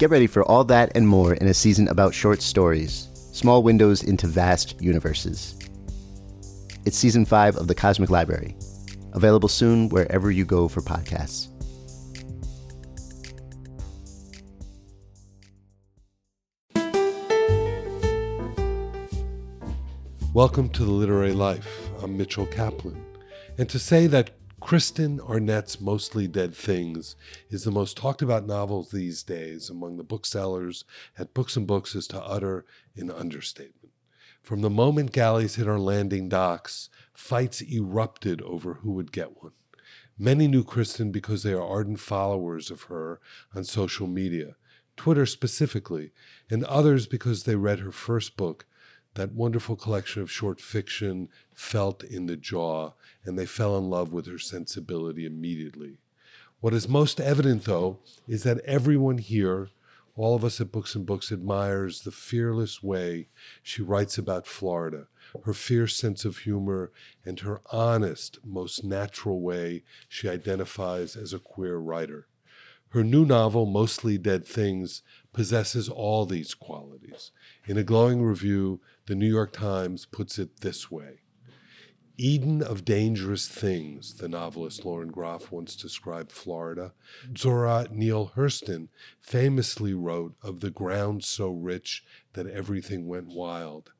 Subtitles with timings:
[0.00, 4.02] Get ready for all that and more in a season about short stories, small windows
[4.02, 5.58] into vast universes.
[6.86, 8.56] It's season five of The Cosmic Library,
[9.12, 11.48] available soon wherever you go for podcasts.
[20.32, 21.90] Welcome to the Literary Life.
[22.02, 23.04] I'm Mitchell Kaplan.
[23.58, 27.16] And to say that Kristen Arnett's Mostly Dead Things
[27.48, 30.84] is the most talked about novel these days among the booksellers
[31.18, 33.92] at Books and Books is to utter an understatement.
[34.42, 39.52] From the moment galleys hit our landing docks, fights erupted over who would get one.
[40.18, 43.18] Many knew Kristen because they are ardent followers of her
[43.54, 44.56] on social media,
[44.96, 46.12] Twitter specifically,
[46.50, 48.66] and others because they read her first book,
[49.14, 52.92] that wonderful collection of short fiction felt in the jaw,
[53.24, 55.98] and they fell in love with her sensibility immediately.
[56.60, 57.98] What is most evident, though,
[58.28, 59.70] is that everyone here,
[60.14, 63.28] all of us at Books and Books, admires the fearless way
[63.62, 65.06] she writes about Florida,
[65.44, 66.92] her fierce sense of humor,
[67.24, 72.26] and her honest, most natural way she identifies as a queer writer.
[72.90, 77.30] Her new novel, Mostly Dead Things, possesses all these qualities.
[77.66, 81.20] In a glowing review, the New York Times puts it this way
[82.20, 86.92] Eden of dangerous things, the novelist Lauren Groff once described Florida.
[87.34, 88.88] Zora Neale Hurston
[89.22, 92.04] famously wrote of the ground so rich
[92.34, 93.92] that everything went wild,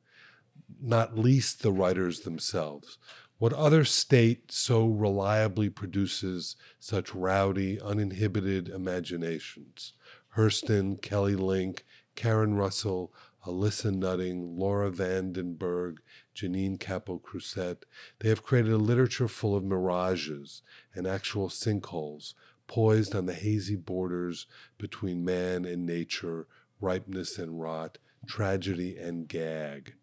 [0.79, 2.99] not least the writers themselves.
[3.39, 9.93] What other state so reliably produces such rowdy, uninhibited imaginations?
[10.35, 13.13] Hurston, Kelly Link, Karen Russell,
[13.45, 16.01] Alissa Nutting, Laura van den Berg,
[16.35, 17.83] Jeanine Capó Crucet.
[18.19, 20.61] They have created a literature full of mirages
[20.93, 22.33] and actual sinkholes,
[22.67, 24.45] poised on the hazy borders
[24.77, 26.47] between man and nature,
[26.79, 29.95] ripeness and rot, tragedy and gag.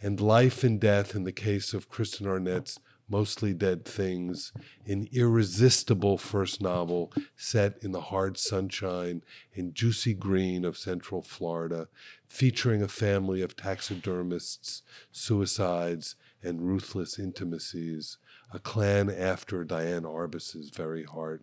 [0.00, 2.78] And life and death, in the case of Kristen Arnett's
[3.10, 4.52] Mostly Dead Things,
[4.86, 9.22] an irresistible first novel set in the hard sunshine
[9.54, 11.88] and juicy green of Central Florida,
[12.28, 18.18] featuring a family of taxidermists, suicides, and ruthless intimacies,
[18.52, 21.42] a clan after Diane Arbus's very heart.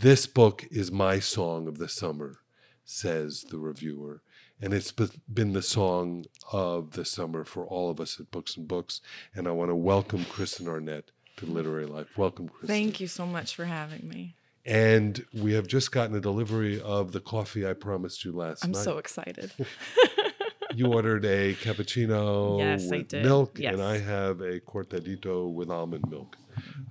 [0.00, 2.38] This book is my song of the summer,
[2.84, 4.22] says the reviewer
[4.60, 8.66] and it's been the song of the summer for all of us at Books and
[8.66, 9.00] Books.
[9.34, 12.06] And I want to welcome Kristen Arnett to Literary Life.
[12.16, 12.68] Welcome, Kristen.
[12.68, 14.34] Thank you so much for having me.
[14.64, 18.72] And we have just gotten a delivery of the coffee I promised you last I'm
[18.72, 18.78] night.
[18.78, 19.52] I'm so excited.
[20.74, 23.72] you ordered a cappuccino yes, with milk, yes.
[23.72, 26.36] and I have a cortadito with almond milk.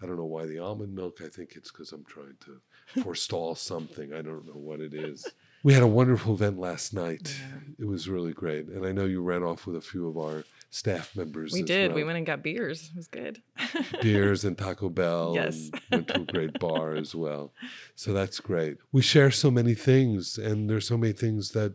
[0.02, 1.20] I don't know why the almond milk.
[1.24, 4.14] I think it's because I'm trying to forestall something.
[4.14, 5.28] I don't know what it is.
[5.68, 7.38] We had a wonderful event last night.
[7.38, 7.58] Yeah.
[7.80, 8.70] It was really great.
[8.70, 11.52] And I know you ran off with a few of our staff members.
[11.52, 11.90] We did.
[11.90, 11.98] Well.
[11.98, 12.90] We went and got beers.
[12.90, 13.42] It was good.
[14.02, 15.34] beers and Taco Bell.
[15.36, 15.70] Yes.
[15.92, 17.52] went to a great bar as well.
[17.96, 18.78] So that's great.
[18.94, 21.74] We share so many things, and there's so many things that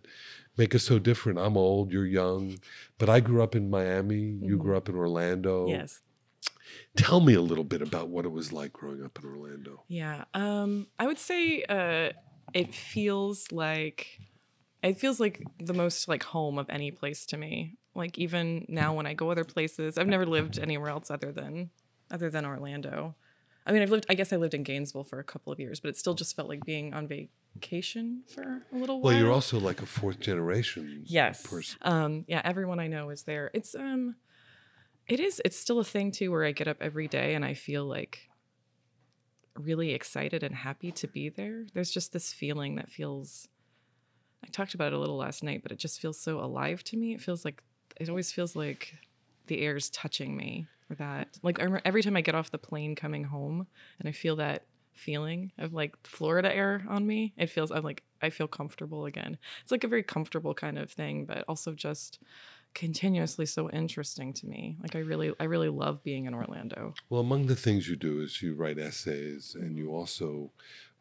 [0.57, 1.39] make us so different.
[1.39, 2.61] I'm old, you're young,
[2.97, 4.15] but I grew up in Miami.
[4.15, 4.57] You mm-hmm.
[4.57, 5.69] grew up in Orlando.
[5.69, 6.01] Yes.
[6.97, 9.83] Tell me a little bit about what it was like growing up in Orlando.
[9.87, 10.25] Yeah.
[10.33, 12.13] Um, I would say uh,
[12.55, 14.19] it feels like
[14.83, 17.77] it feels like the most like home of any place to me.
[17.95, 21.71] Like even now when I go other places, I've never lived anywhere else other than
[22.11, 23.15] other than Orlando.
[23.65, 24.07] I mean, I've lived.
[24.09, 26.35] I guess I lived in Gainesville for a couple of years, but it still just
[26.35, 29.13] felt like being on vacation for a little while.
[29.13, 31.47] Well, you're also like a fourth generation yes.
[31.47, 31.79] person.
[31.83, 33.51] Um, yeah, everyone I know is there.
[33.55, 34.17] It's um,
[35.07, 35.41] it is.
[35.45, 38.31] It's still a thing too, where I get up every day and I feel like
[39.59, 41.67] really excited and happy to be there.
[41.75, 43.49] There's just this feeling that feels.
[44.45, 46.97] I talked about it a little last night, but it just feels so alive to
[46.97, 47.15] me.
[47.15, 47.63] It feels like
[48.01, 48.95] it always feels like
[49.47, 53.25] the air's touching me or that like every time I get off the plane coming
[53.25, 53.67] home
[53.99, 54.65] and I feel that
[54.95, 59.39] feeling of like Florida air on me, it feels I'm like I feel comfortable again.
[59.63, 62.21] It's like a very comfortable kind of thing, but also just
[62.75, 64.77] continuously so interesting to me.
[64.83, 66.95] Like I really I really love being in Orlando.
[67.11, 70.51] Well, among the things you do is you write essays, and you also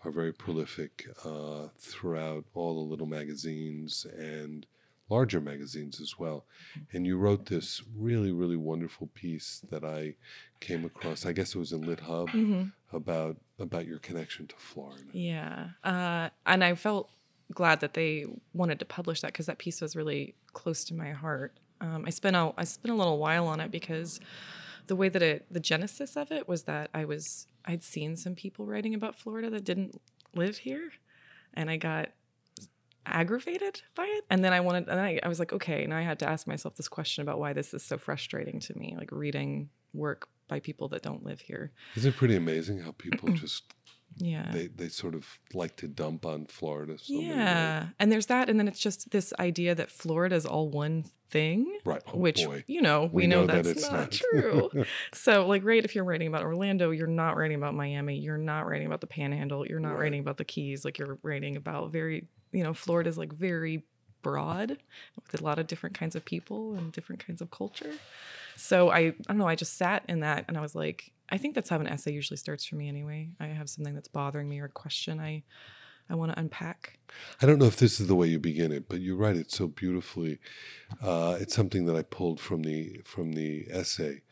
[0.04, 4.66] are very prolific uh, throughout all the little magazines and
[5.10, 6.46] larger magazines as well.
[6.94, 10.16] And you wrote this really, really wonderful piece that I
[10.60, 11.26] came across.
[11.26, 12.30] I guess it was in Lit Hub
[12.94, 15.04] about about your connection to Florida.
[15.14, 15.70] Yeah.
[15.84, 17.10] Uh, and I felt
[17.52, 21.12] glad that they wanted to publish that because that piece was really close to my
[21.12, 21.60] heart.
[21.80, 24.20] Um, I spent a I spent a little while on it because
[24.88, 28.36] the way that it the genesis of it was that I was I'd seen some
[28.36, 30.00] people writing about Florida that didn't
[30.36, 30.92] live here,
[31.54, 32.10] and I got
[33.06, 34.26] aggravated by it.
[34.30, 36.48] And then I wanted and I, I was like, okay, now I had to ask
[36.48, 40.60] myself this question about why this is so frustrating to me, like reading work by
[40.60, 41.72] people that don't live here.
[41.96, 43.64] Isn't it pretty amazing how people just
[44.18, 44.52] Yeah.
[44.52, 47.14] they, they sort of like to dump on Florida so?
[47.14, 47.88] Yeah.
[48.00, 48.50] And there's that.
[48.50, 51.80] And then it's just this idea that Florida is all one thing.
[51.86, 52.02] Right.
[52.08, 52.64] Oh, which, boy.
[52.68, 54.12] you know, we, We know, know that that's it's not, not.
[54.12, 54.70] true.
[55.14, 58.18] so, like, right, if you're writing about Orlando, you're not writing about Miami.
[58.18, 59.66] You're not writing about the panhandle.
[59.66, 60.02] You're not Right.
[60.02, 60.84] writing about the Keys.
[60.86, 63.84] Like, you're writing about very, you know, Florida's like very
[64.22, 64.78] broad
[65.16, 67.94] with a lot of different kinds of people and different kinds of culture.
[68.56, 71.38] So I, I don't know, I just sat in that and I was like, I
[71.38, 73.30] think that's how an essay usually starts for me anyway.
[73.40, 75.44] I have something that's bothering me or a question I
[76.10, 77.00] I want to unpack.
[77.42, 79.50] I don't know if this is the way you begin it, but you write it
[79.50, 80.40] so beautifully.
[81.02, 84.24] Uh, it's something that I pulled from the from the essay.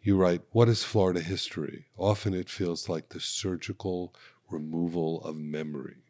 [0.00, 1.86] You write, "What is Florida history?
[1.98, 4.14] Often it feels like the surgical
[4.48, 6.04] removal of memory,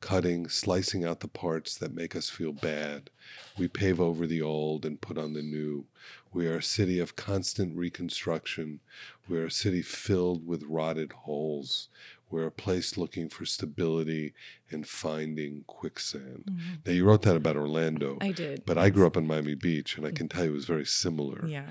[0.00, 3.10] cutting, slicing out the parts that make us feel bad.
[3.58, 5.86] We pave over the old and put on the new.
[6.32, 8.80] We are a city of constant reconstruction.
[9.28, 11.88] We are a city filled with rotted holes.
[12.30, 14.34] We're a place looking for stability
[14.70, 16.48] and finding quicksand.
[16.86, 18.14] Now, you wrote that about Orlando.
[18.14, 18.28] Mm-hmm.
[18.28, 18.64] I did.
[18.64, 20.86] But I grew up in Miami Beach, and I can tell you it was very
[20.86, 21.44] similar.
[21.46, 21.66] Yeah.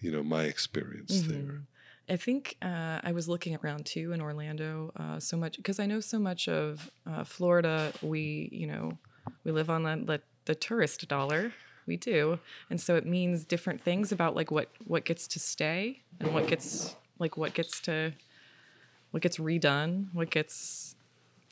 [0.00, 1.62] You know, my experience there.
[2.08, 5.84] I think uh, I was looking around too in Orlando uh, so much because I
[5.84, 7.92] know so much of uh, Florida.
[8.00, 8.96] We, you know,
[9.44, 11.52] we live on the, the the tourist dollar.
[11.88, 12.38] We do,
[12.70, 16.46] and so it means different things about like what what gets to stay and what
[16.46, 18.12] gets like what gets to
[19.10, 20.94] what gets redone, what gets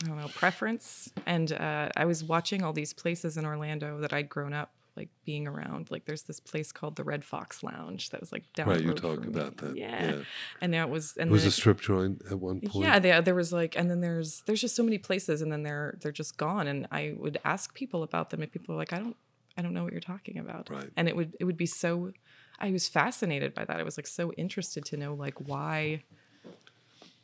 [0.05, 1.11] I don't know preference.
[1.25, 5.09] And uh, I was watching all these places in Orlando that I'd grown up like
[5.25, 5.91] being around.
[5.91, 8.93] Like there's this place called the Red Fox Lounge that was like down Right, you
[8.95, 9.41] talk from me.
[9.41, 9.77] about that.
[9.77, 10.05] Yeah.
[10.11, 10.23] Yeah.
[10.61, 12.85] and that was and It was a strip joint at one point.
[12.85, 15.63] yeah, there, there was like, and then there's there's just so many places, and then
[15.63, 16.67] they're they're just gone.
[16.67, 19.17] And I would ask people about them, and people are like, I don't
[19.57, 20.69] I don't know what you're talking about.
[20.71, 20.91] Right.
[20.97, 22.13] And it would it would be so,
[22.59, 23.79] I was fascinated by that.
[23.79, 26.03] I was like so interested to know like why,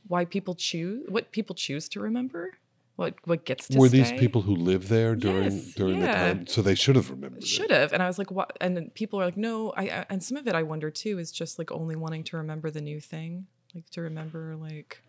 [0.08, 2.58] why people choose what people choose to remember,
[2.96, 6.46] what what gets to Were these people who lived there during Yes, during the time?
[6.46, 7.44] So they should have remembered.
[7.44, 10.22] should have and i was like what and people are like no I, I and
[10.22, 13.00] some of it i wonder too is just like only wanting to remember the new
[13.00, 15.00] thing like to remember like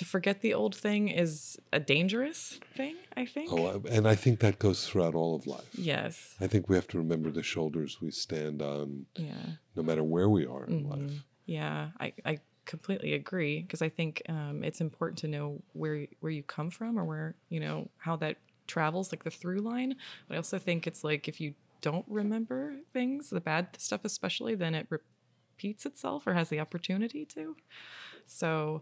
[0.00, 2.40] to forget the old thing is a dangerous
[2.78, 5.72] thing i think Oh, and I think that goes throughout all of life.
[5.74, 10.04] yes I think we have to remember the shoulders we stand on, yeah no matter
[10.14, 10.90] where we are in Mm-hmm.
[11.06, 11.16] life.
[11.58, 12.34] yeah i i
[12.72, 15.46] completely agree because i think um, it's important to know
[15.80, 18.36] where where you come from or where you know how that
[18.74, 19.92] travels like the through line
[20.26, 21.50] but i also think it's like if you
[21.88, 22.60] don't remember
[22.96, 27.44] things the bad stuff especially then it repeats itself or has the opportunity to
[28.26, 28.80] so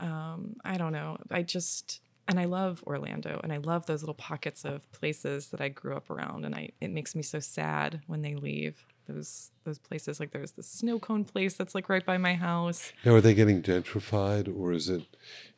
[0.00, 4.14] um, i don't know i just and i love orlando and i love those little
[4.14, 8.00] pockets of places that i grew up around and i it makes me so sad
[8.06, 12.06] when they leave those those places like there's this snow cone place that's like right
[12.06, 15.02] by my house Now, are they getting gentrified, or is it?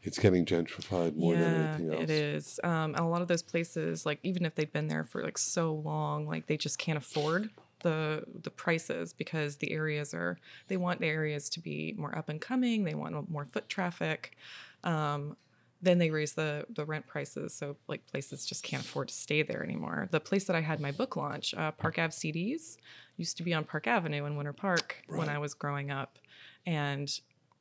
[0.03, 2.03] It's getting gentrified more than anything else.
[2.03, 2.61] it is.
[2.65, 5.39] Um, and a lot of those places, like even if they've been there for like
[5.39, 7.51] so long, like they just can't afford
[7.87, 12.29] the the prices because the areas are they want the areas to be more up
[12.29, 12.83] and coming.
[12.83, 14.37] They want more foot traffic.
[14.83, 15.37] Um,
[15.81, 19.43] then they raise the the rent prices, so like places just can't afford to stay
[19.43, 20.09] there anymore.
[20.11, 22.77] The place that I had my book launch, uh, Park Ave CDs,
[23.17, 26.19] used to be on Park Avenue in Winter Park when I was growing up,
[26.67, 27.09] and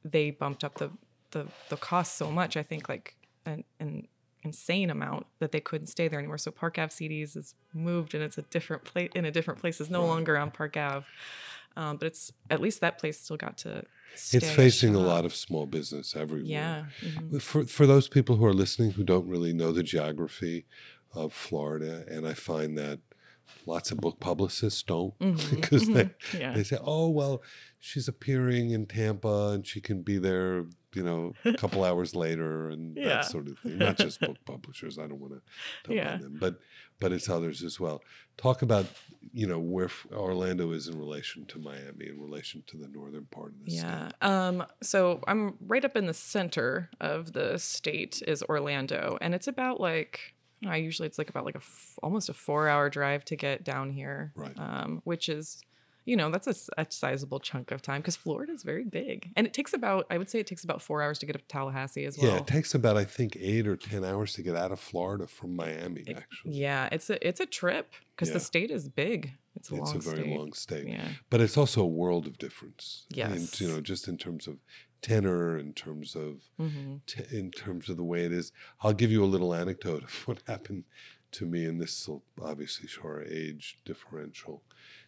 [0.04, 0.90] they bumped up the
[1.32, 2.58] the the cost so much.
[2.58, 3.16] I think like
[3.46, 4.08] and an
[4.46, 6.38] insane amount that they couldn't stay there anymore.
[6.38, 9.82] So Park Ave CDs is moved and it's a different place in a different place.
[9.82, 11.06] It's no longer on Park Ave.
[11.78, 13.84] Um, but it's at least that place still got to.
[14.16, 16.48] Stay It's facing a lot of small business everywhere.
[16.50, 16.86] Yeah.
[17.04, 17.42] mhm.
[17.42, 20.66] For for those people who are listening who don't really know the geography
[21.14, 23.00] of Florida, and I find that
[23.66, 25.50] lots of book publicists don't Mhm.
[25.56, 26.10] because they
[26.40, 26.54] Yeah.
[26.54, 27.44] they say, "Oh well,
[27.80, 32.70] she's appearing in Tampa and she can be there." You know, a couple hours later,
[32.70, 33.08] and Yeah.
[33.10, 33.78] that sort of thing.
[33.78, 34.98] Not just book publishers.
[34.98, 35.34] I don't want
[35.86, 36.18] to Yeah.
[36.18, 36.60] them, but
[37.00, 38.02] but it's others as well.
[38.38, 38.86] Talk about
[39.34, 43.50] you know where Orlando is in relation to Miami, in relation to the northern part
[43.54, 44.08] of the Yeah.
[44.08, 44.16] state.
[44.22, 44.48] Yeah.
[44.48, 49.48] Um, so I'm right up in the center of the state is Orlando, and it's
[49.48, 50.34] about like
[50.66, 53.64] I usually it's like about like a f- almost a four hour drive to get
[53.66, 54.58] down here, Right.
[54.58, 55.62] Um, which is
[56.06, 56.48] you know that's
[56.78, 60.18] a sizable chunk of time because Florida is very big, and it takes about I
[60.18, 62.32] would say it takes about four hours to get up to Tallahassee as well.
[62.32, 65.28] Yeah, it takes about I think eight or ten hours to get out of Florida
[65.28, 66.04] from Miami.
[66.16, 68.36] Actually, Yeah, it's a it's a trip because Yeah.
[68.36, 69.32] the state is big.
[69.56, 70.38] It's a it's long a very state.
[70.38, 70.88] long state.
[70.88, 71.08] Yeah.
[71.30, 73.06] but it's also a world of difference.
[73.12, 73.60] in, Yes.
[73.62, 74.58] you know, just in terms of
[75.02, 78.52] tenor, in terms of hmm t- in terms of the way it is.
[78.82, 80.84] I'll give you a little anecdote of what happened
[81.32, 84.64] to me, and this will obviously show our age differential.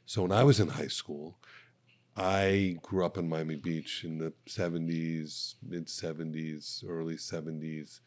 [0.07, 1.37] So when I was in high school,
[2.15, 7.99] I grew up in Miami Beach in the 70s, mid 70s, early 70s.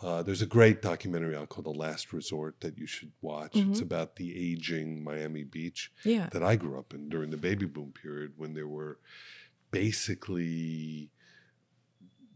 [0.00, 3.56] Uh, there's a great documentary out called The Last Resort that you should watch.
[3.56, 6.28] It's about the aging Miami Beach Yeah.
[6.32, 8.98] that I grew up in during the baby boom period when there were
[9.72, 11.10] basically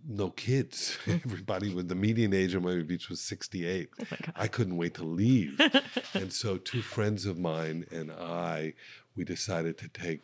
[0.09, 0.99] no kids.
[1.07, 3.91] Everybody with the median age of Miami Beach was 68.
[4.01, 4.05] Oh
[4.35, 5.61] I couldn't wait to leave.
[6.15, 8.75] and so two friends of mine and I,
[9.17, 10.21] we decided to take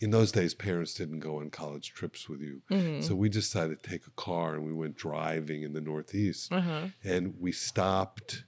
[0.00, 2.62] in those days parents didn't go on college trips with you.
[3.00, 6.88] So we decided to take a car and we went driving in the northeast Uh-huh.
[7.04, 8.44] and we stopped.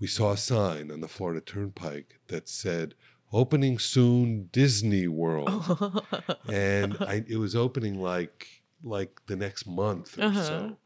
[0.00, 2.94] We saw a sign on the Florida Turnpike that said
[3.32, 6.02] "Opening soon, Disney World,"
[6.48, 10.42] and I, it was opening like like the next month or Uh-huh.
[10.44, 10.76] so.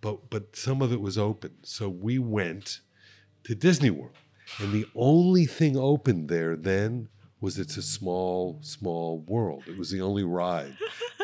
[0.00, 2.80] But but some of it was open, so we went
[3.44, 4.16] to Disney World,
[4.58, 7.08] and the only thing open there then
[7.40, 9.64] was it's a small small world.
[9.66, 10.76] It was the only ride.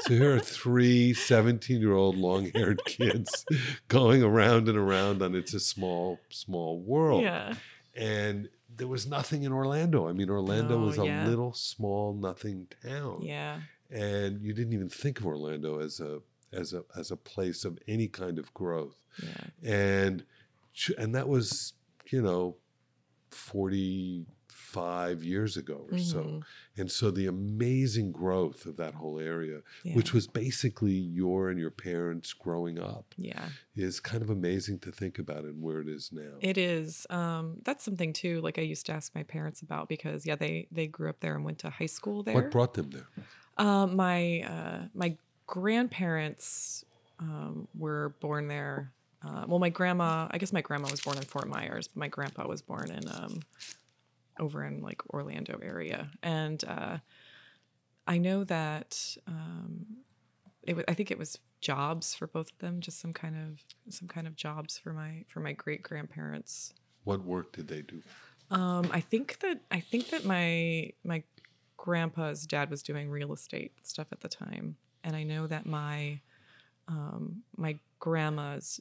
[0.02, 3.44] So here are three 17 year old long haired kids
[3.88, 7.22] going around and around on It's a Small, Small World.
[7.22, 7.54] Yeah.
[7.94, 10.08] And there was nothing in Orlando.
[10.08, 11.26] I mean, Orlando Oh, was a yeah.
[11.26, 13.20] little small, nothing town.
[13.22, 13.60] Yeah.
[13.90, 16.20] And you didn't even think of Orlando as a
[16.52, 18.96] as a as a place of any kind of growth.
[19.22, 19.70] Yeah.
[19.70, 20.24] And
[20.98, 21.74] and that was,
[22.10, 22.56] you know,
[24.72, 26.22] 45 years ago or so.
[26.22, 26.42] Mhm.
[26.76, 29.94] And so the amazing growth of that whole area, Yeah.
[29.94, 33.50] which was basically your and your parents growing up, Yeah.
[33.76, 36.36] is kind of amazing to think about and where it is now.
[36.40, 37.06] It is.
[37.10, 38.40] Um, that's something too.
[38.40, 41.34] Like I used to ask my parents about because yeah, they they grew up there
[41.34, 42.34] and went to high school there.
[42.34, 43.08] what brought them there?
[43.58, 46.84] Um, my uh, my grandparents
[47.18, 48.90] um, were born there.
[49.24, 52.08] Uh, well, my grandma, I guess my grandma was born in Fort Myers, but my
[52.08, 53.40] grandpa was born in um,
[54.42, 56.98] over in like Orlando area, and uh,
[58.06, 59.86] I know that um,
[60.62, 60.84] it was.
[60.88, 64.26] I think it was jobs for both of them, just some kind of some kind
[64.26, 66.74] of jobs for my for my great grandparents.
[67.04, 68.02] What work did they do?
[68.50, 71.22] Um, I think that I think that my my
[71.76, 76.20] grandpa's dad was doing real estate stuff at the time, and I know that my
[76.88, 78.80] um, my grandma's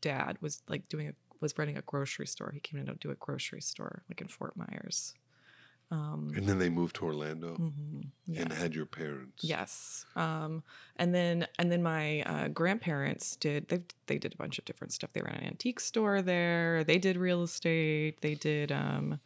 [0.00, 2.50] dad was like doing a was running a grocery store.
[2.52, 5.14] He came in to do a grocery store like in Fort Myers.
[5.92, 8.42] Um, And then they moved to Orlando mhm, yeah.
[8.42, 9.42] and had your parents.
[9.42, 10.06] Yes.
[10.14, 10.62] Um,
[10.96, 14.92] and then and then my uh, grandparents did they they did a bunch of different
[14.92, 15.12] stuff.
[15.12, 16.84] They ran an antique store there.
[16.84, 18.20] They did real estate.
[18.20, 19.18] They did um,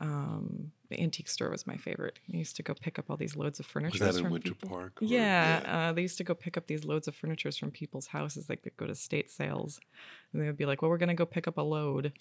[0.00, 2.18] um, the antique store was my favorite.
[2.32, 4.04] I used to go pick up all these loads of furniture.
[4.04, 4.68] Was that in Winter people.
[4.68, 5.00] Park?
[5.00, 8.08] or- Yeah, Uh, they used to go pick up these loads of furnitures from people's
[8.08, 8.48] houses.
[8.48, 9.80] Like they'd go to state sales,
[10.32, 12.12] and they would be like, "Well, we're gonna go pick up a load."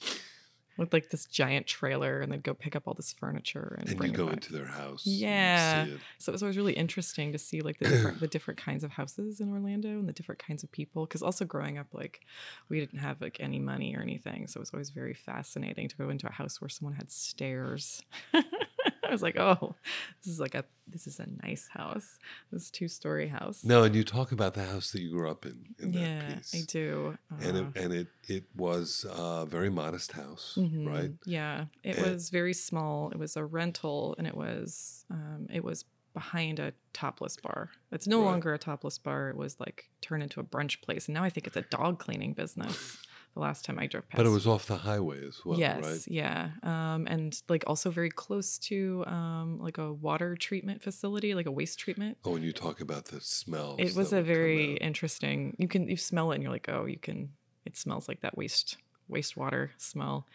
[0.76, 3.98] With like this giant trailer, and they'd go pick up all this furniture and, And
[3.98, 4.34] bring you it go back.
[4.36, 5.06] into their house.
[5.06, 5.86] and Yeah.
[5.86, 6.02] see it.
[6.18, 8.90] So it was always really interesting to see like the different, the different kinds of
[8.92, 11.06] houses in Orlando and the different kinds of people.
[11.06, 12.22] Because also growing up, like
[12.70, 15.96] we didn't have like any money or anything, so it was always very fascinating to
[15.96, 18.02] go into a house where someone had stairs.
[19.08, 19.76] I was like, oh,
[20.24, 22.20] this is like a this is a nice house.
[22.52, 23.64] This two story house.
[23.64, 26.38] No, and you talk about the house that you grew up in in yeah, that
[26.38, 26.56] piece.
[26.56, 27.18] I do.
[27.42, 31.12] And it, Uh, and it it was a very modest house, mhm, right?
[31.26, 33.10] Yeah, it And- was very small.
[33.12, 37.72] It was a rental, and it was um, it was behind a topless bar.
[37.92, 38.26] It's no Right.
[38.32, 39.30] longer a topless bar.
[39.32, 41.98] It was like turned into a brunch place, and now I think it's a dog
[42.00, 42.98] cleaning business.
[43.34, 45.84] The last time I drove past, But it was off the highway as well, yes,
[45.84, 46.08] right?
[46.08, 51.48] yeah, um, and like also very close to um, like a water treatment facility, like
[51.48, 52.20] a waste treatment.
[52.26, 53.76] Oh, and you talk about the smell.
[53.80, 55.56] It was a very interesting.
[55.58, 57.34] You can you smell it and you're like, oh, you can.
[57.66, 58.78] It smells like that waste
[59.10, 60.28] wastewater smell.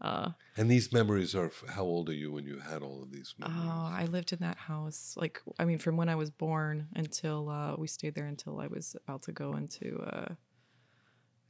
[0.00, 1.50] Uh, And these memories are.
[1.68, 3.58] How old are you when you had all of these memories?
[3.60, 5.14] oh, I lived in that house.
[5.16, 8.66] Like, I mean, from when I was born until uh, we stayed there until I
[8.68, 10.34] was about to go into, uh,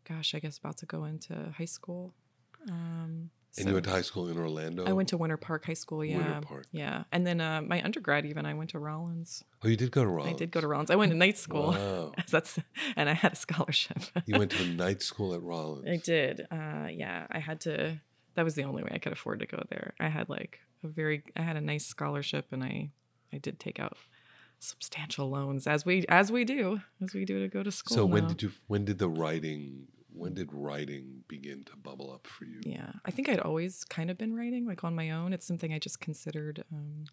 [0.08, 2.14] gosh, I guess about to go into high school.
[2.70, 4.84] Um, and you went to high school in Orlando.
[4.84, 6.04] I went to Winter Park High School.
[6.04, 6.66] Yeah, Winter Park.
[6.72, 9.44] yeah, and then uh, my undergrad even I went to Rollins.
[9.62, 10.34] Oh, you did go to Rollins.
[10.34, 10.90] I did go to Rollins.
[10.90, 11.70] I went to night school.
[11.70, 12.12] Wow.
[12.30, 12.58] That's
[12.96, 13.98] and I had a scholarship.
[14.26, 15.86] You went to a night school at Rollins.
[15.88, 16.46] I did.
[16.50, 18.00] Uh, yeah, I had to.
[18.34, 19.94] That was the only way I could afford to go there.
[20.00, 21.22] I had like a very.
[21.36, 22.90] I had a nice scholarship, and I,
[23.32, 23.96] I did take out
[24.58, 27.94] substantial loans as we as we do as we do to go to school.
[27.94, 28.52] So when did you?
[28.66, 29.86] When did the writing?
[30.14, 32.60] When did writing begin to bubble up for you?
[32.64, 35.32] Yeah, I think I'd always kind of been writing like on my own.
[35.32, 37.04] It's something I just considered um,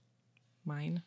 [0.66, 1.04] mine.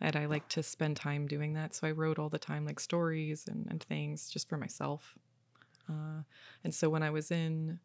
[0.00, 1.74] And I like to spend time doing that.
[1.74, 5.14] So I wrote all the time, like stories and, and things just for myself.
[5.88, 6.22] Uh,
[6.62, 7.78] and so when I was in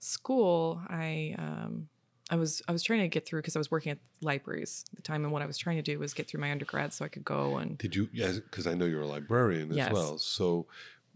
[0.00, 1.88] school, I um,
[2.30, 4.96] I was I was trying to get through because I was working at libraries at
[4.96, 7.04] the time, and what I was trying to do was get through my undergrad so
[7.04, 8.08] I could go and Did you?
[8.12, 9.92] Yes, because I know you're a librarian as Yes.
[9.92, 10.18] well.
[10.18, 10.66] So,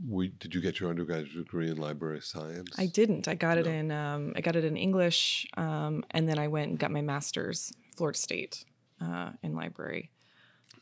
[0.09, 2.71] we, did you get your undergraduate degree in library science?
[2.79, 3.29] I didn't.
[3.29, 6.71] I got it in um, I got it in English, um, and then I went
[6.71, 8.65] and got my master's, Florida State,
[9.01, 10.11] uh, in library.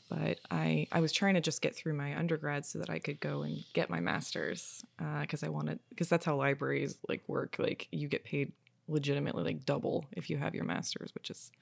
[0.09, 3.21] But I I was trying to just get through my undergrad so that I could
[3.21, 4.83] go and get my master's
[5.21, 7.57] because I wanted because that's how libraries like work.
[7.59, 8.53] Like you get paid
[8.89, 11.53] legitimately like double if you have your master's, which is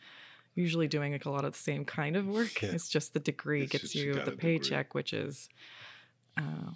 [0.54, 2.62] usually doing like a lot of the same kind of work.
[2.62, 2.70] Yeah.
[2.70, 4.36] It's just the degree It's gets you the a degree.
[4.36, 5.48] paycheck, which is
[6.38, 6.70] uh,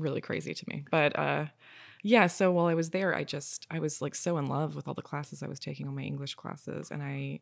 [0.00, 0.84] really crazy to me.
[0.90, 1.46] But uh,
[2.02, 4.86] yeah, so while I was there, I just I was like so in love with
[4.88, 7.40] all the classes I was taking, all my English classes, and I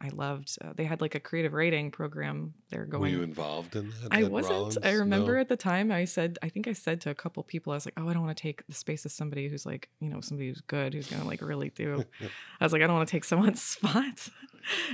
[0.00, 0.56] I loved.
[0.62, 2.54] Uh, they had like a creative writing program.
[2.70, 3.00] They're going.
[3.02, 4.08] Were you involved in that?
[4.12, 4.54] I wasn't.
[4.54, 4.78] Rollins?
[4.82, 5.40] I remember No?
[5.40, 7.84] at the time I said, I think I said to a couple people, I was
[7.84, 10.20] like, oh, I don't want to take the space of somebody who's like, you know,
[10.20, 12.04] somebody who's good, who's going to like really do.
[12.60, 14.28] I was like, I don't want to take someone's spot.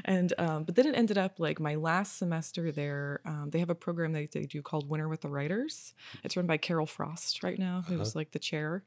[0.07, 3.71] and, um, but then it ended up like my last semester there, um, they have
[3.71, 5.93] a program that they do called Winter with the Writers.
[6.23, 8.85] It's run by Carol Frost right now, who's like the chair.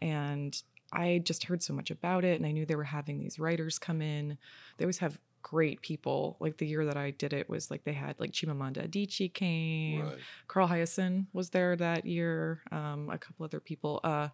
[0.00, 0.60] And
[0.92, 2.36] I just heard so much about it.
[2.38, 4.36] And I knew they were having these writers come in.
[4.76, 6.36] They always have great people.
[6.40, 10.02] Like the year that I did it was like they had like Chimamanda Adichie came.
[10.02, 10.18] Right.
[10.48, 12.60] Carl Hiaasen was there that year.
[12.70, 14.00] Um, a couple other people.
[14.04, 14.28] Uh,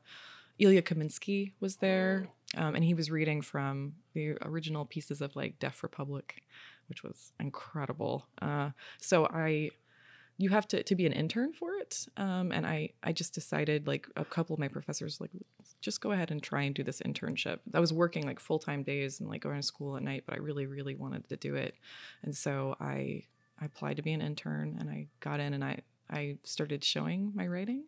[0.58, 5.58] Ilya Kaminsky was there, um, and he was reading from the original pieces of like
[5.58, 6.42] Deaf Republic,
[6.88, 8.26] which was incredible.
[8.40, 9.70] Uh, so I,
[10.38, 13.86] you have to to be an intern for it, um, and I I just decided
[13.86, 15.30] like a couple of my professors like
[15.80, 17.58] just go ahead and try and do this internship.
[17.72, 20.34] I was working like full time days and like going to school at night, but
[20.34, 21.74] I really really wanted to do it,
[22.22, 23.24] and so I
[23.60, 27.32] I applied to be an intern and I got in and I I started showing
[27.34, 27.84] my writing.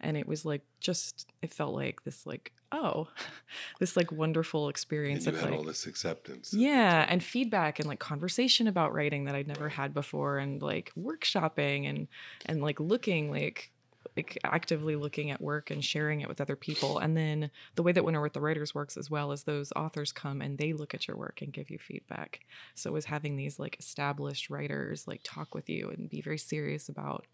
[0.00, 3.08] And it was like just it felt like this like oh
[3.80, 6.52] this like wonderful And experience you of had like all this acceptance.
[6.52, 10.92] yeah and feedback and like conversation about writing that I'd never had before and like
[10.98, 12.08] workshopping and
[12.46, 13.70] and like looking like
[14.16, 17.90] like actively looking at work and sharing it with other people and then the way
[17.90, 20.94] that winter with the writers works as well is those authors come and they look
[20.94, 22.40] at your work and give you feedback
[22.74, 26.38] so it was having these like established writers like talk with you and be very
[26.38, 27.26] serious about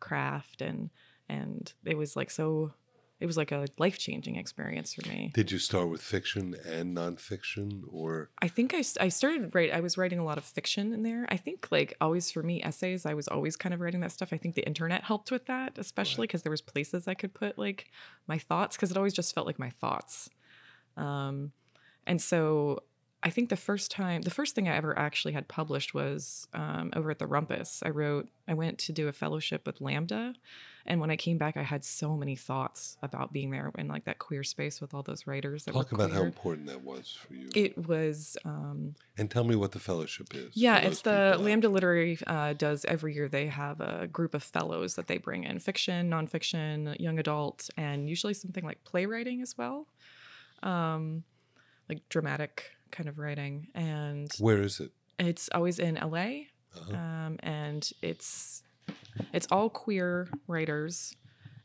[0.00, 0.90] craft and
[1.28, 2.72] and it was like so
[3.20, 7.82] it was like a life-changing experience for me Did you start with fiction and nonfiction,
[7.88, 9.72] or I think I, I started right.
[9.72, 11.26] I was writing a lot of fiction in there.
[11.28, 14.32] I think like always for me essays I was always kind of writing that stuff.
[14.32, 17.58] I think the internet helped with that, especially because there was places I could put
[17.58, 17.86] like
[18.26, 20.30] my thoughts because it always just felt like my thoughts.
[20.96, 21.52] Um,
[22.06, 22.82] and so
[23.22, 26.92] I think the first time the first thing I ever actually had published was um,
[26.94, 27.82] over at the Rumpus.
[27.84, 30.34] I wrote I went to do a fellowship with Lambda,
[30.88, 34.06] and when I came back, I had so many thoughts about being there in like
[34.06, 35.64] that queer space with all those writers.
[35.64, 37.48] That talk about how important that was for you?
[37.54, 40.50] It was, um, and tell me what the fellowship is.
[40.54, 43.28] yeah, it's the people Lambda Literary uh, does every year.
[43.28, 48.08] They have a group of fellows that they bring in fiction, nonfiction, young adult, and
[48.08, 49.86] usually something like playwriting as well,
[50.62, 51.22] um,
[51.88, 53.68] like dramatic kind of writing.
[53.74, 54.90] And Where is it?
[55.18, 56.46] It's always in LA,
[56.76, 56.94] Uh-huh.
[56.96, 58.62] um, and it's
[59.32, 61.14] it's all queer writers.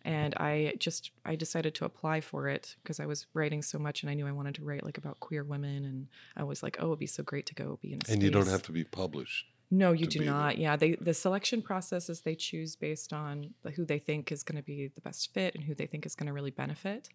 [0.06, 4.04] And I just I decided to apply for it because I was writing so much,
[4.04, 6.76] and I knew I wanted to write like about queer women, and I was like,
[6.82, 8.74] oh, it'd be so great to go be in a And you don't have to
[8.74, 9.46] be published.
[9.72, 10.34] No, you do be there.
[10.34, 10.58] not.
[10.58, 14.44] Yeah, they the selection process is they choose based on the- who they think is
[14.44, 17.08] going to be the best fit and who they think is going to really benefit.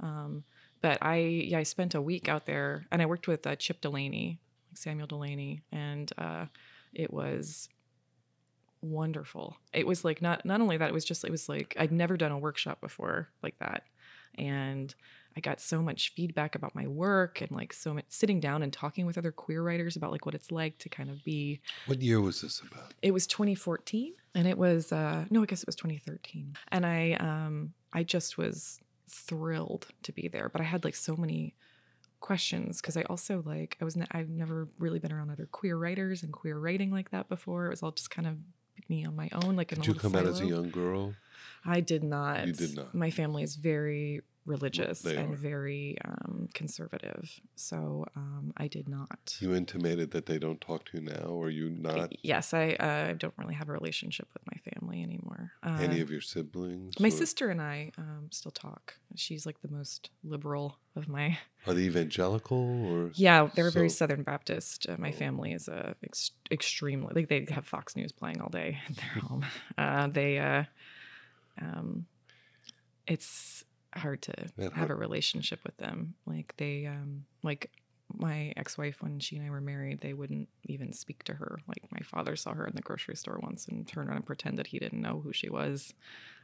[0.00, 0.44] Um,
[0.80, 3.80] but I yeah I spent a week out there and I worked with uh, Chip
[3.80, 4.38] Delany,
[4.74, 6.46] Samuel Delany, and uh,
[6.94, 7.68] it was
[8.82, 9.56] wonderful.
[9.72, 12.16] It was like not not only that it was just it was like I'd never
[12.16, 13.84] done a workshop before like that,
[14.36, 14.94] and
[15.36, 18.72] I got so much feedback about my work and like so much sitting down and
[18.72, 22.02] talking with other queer writers about like what it's like to kind of be What
[22.02, 22.92] year was this about?
[23.02, 27.12] it was 2014 and it was uh no i guess it was 2013 and i
[27.20, 31.54] um i just was thrilled to be there but i had like so many
[32.20, 35.76] questions because i also like i was ne- i've never really been around other queer
[35.76, 38.34] writers and queer writing like that before it was all just kind of
[38.88, 41.14] me on my own like in Did a you come out as a young girl?
[41.64, 42.94] i did not You did not.
[42.94, 45.36] my family is very religious They and are.
[45.36, 50.98] very um, conservative so um, i did not You intimated that they don't talk to
[50.98, 54.58] you now, or you not yes i uh, don't really have a relationship with my
[54.72, 56.98] family anymore uh, any of your siblings?
[57.00, 58.94] My or sister and I um, still talk.
[59.16, 61.38] She's like the most liberal of my.
[61.66, 63.10] Are they evangelical or?
[63.14, 64.86] Yeah, they're very Southern Baptist.
[64.88, 68.78] Uh, my family is a ex- extremely like they have Fox News playing all day
[68.88, 69.44] at their home.
[69.76, 70.64] Uh, they, uh,
[71.60, 72.06] um,
[73.06, 76.14] it's hard to That have hard- a relationship with them.
[76.26, 77.70] Like they, um, like
[78.16, 81.58] my ex-wife when she and I were married, they wouldn't even speak to her.
[81.68, 84.58] Like my father saw her in the grocery store once and turned around and pretended
[84.60, 85.92] that he didn't know who she was.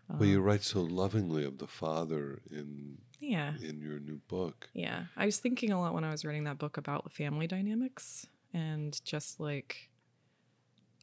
[0.09, 3.55] Well, you Um, write so lovingly of the father in yeah.
[3.63, 4.69] in your new book.
[4.75, 8.27] Yeah, I was thinking a lot when I was writing that book about family dynamics
[8.53, 9.89] and just like,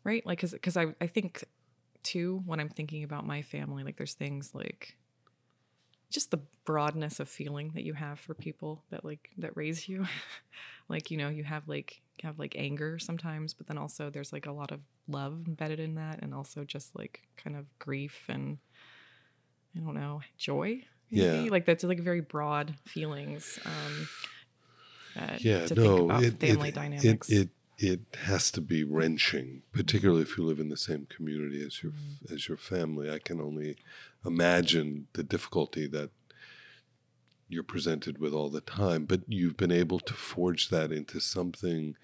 [0.03, 0.23] right?
[0.23, 1.43] Like, cause, cause I, I think
[2.03, 4.95] too, when I'm thinking about my family, like there's things like
[6.11, 10.05] just the broadness of feeling that you have for people that like, that raise you.
[10.89, 14.31] like, you know, you have like, you have like anger sometimes, but then also there's
[14.31, 18.25] like a lot of love embedded in that and also just like kind of grief
[18.29, 18.57] and
[19.75, 20.83] I don't know, joy.
[21.09, 21.33] Yeah.
[21.33, 21.49] maybe?
[21.49, 23.59] Like that's like very broad feelings.
[23.65, 24.09] Um,
[25.17, 27.29] uh, Yeah, to no, think about it, family it, dynamics.
[27.29, 27.49] It, it
[27.83, 31.91] it has to be wrenching, particularly if you live in the same community as your
[31.93, 32.33] Mm-hmm.
[32.33, 33.09] as your family.
[33.09, 33.77] I can only
[34.25, 36.11] imagine the difficulty that
[37.49, 41.95] you're presented with all the time, but you've been able to forge that into something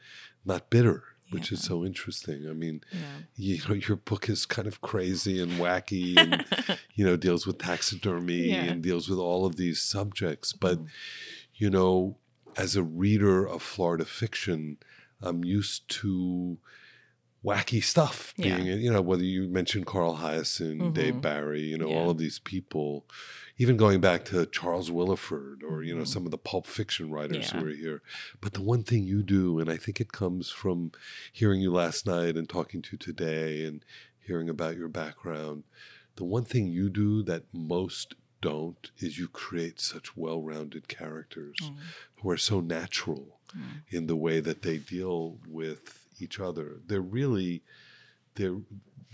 [0.43, 2.49] not bitter, which is so interesting.
[2.49, 2.99] I mean, yeah.
[3.35, 6.43] you know, your book is kind of crazy and wacky and
[6.95, 8.63] you know deals with taxidermy Yeah.
[8.63, 10.87] and deals with all of these subjects but Mhm.
[11.55, 12.17] you know
[12.55, 14.77] as a reader of florida fiction
[15.21, 16.57] i'm used to
[17.45, 18.57] wacky stuff Yeah.
[18.57, 21.21] being you know whether you mentioned carl hiaasen dave Mhm.
[21.21, 21.95] barry you know Yeah.
[21.97, 23.05] all of these people
[23.57, 26.07] even going back to charles willeford or you know Mhm.
[26.07, 27.59] some of the pulp fiction writers Yeah.
[27.59, 28.01] who are here
[28.41, 30.91] but the one thing you do and i think it comes from
[31.31, 33.85] hearing you last night and talking to you today and
[34.19, 35.63] hearing about your background
[36.15, 41.77] the one thing you do that most don't is you create such well-rounded characters Mm.
[42.17, 43.61] who are so natural Mm.
[43.89, 47.63] in the way that they deal with each other they're really
[48.35, 48.57] they're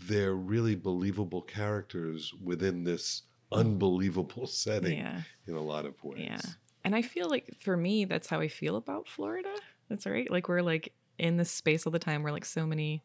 [0.08, 5.22] they're really believable characters within this unbelievable setting Yeah.
[5.48, 6.42] in a lot of ways Yeah.
[6.86, 9.54] And I feel like for me, that's how I feel about Florida.
[9.88, 10.30] That's right.
[10.30, 13.02] Like we're like in this space all the time where like so many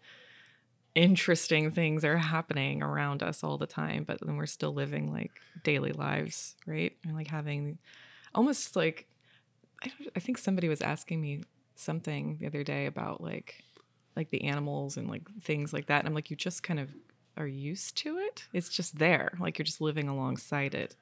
[0.95, 5.31] interesting things are happening around us all the time, but then we're still living like
[5.63, 6.93] daily lives, right?
[7.05, 7.79] And like having
[8.35, 9.07] almost like
[9.83, 11.43] I, don't, I think somebody was asking me
[11.75, 13.63] something the other day about like
[14.17, 16.01] like the animals and like things like that.
[16.01, 16.91] And I'm like, you just kind of
[17.37, 18.49] are used to it.
[18.53, 19.33] It's just there.
[19.39, 20.97] Like you're just living alongside it.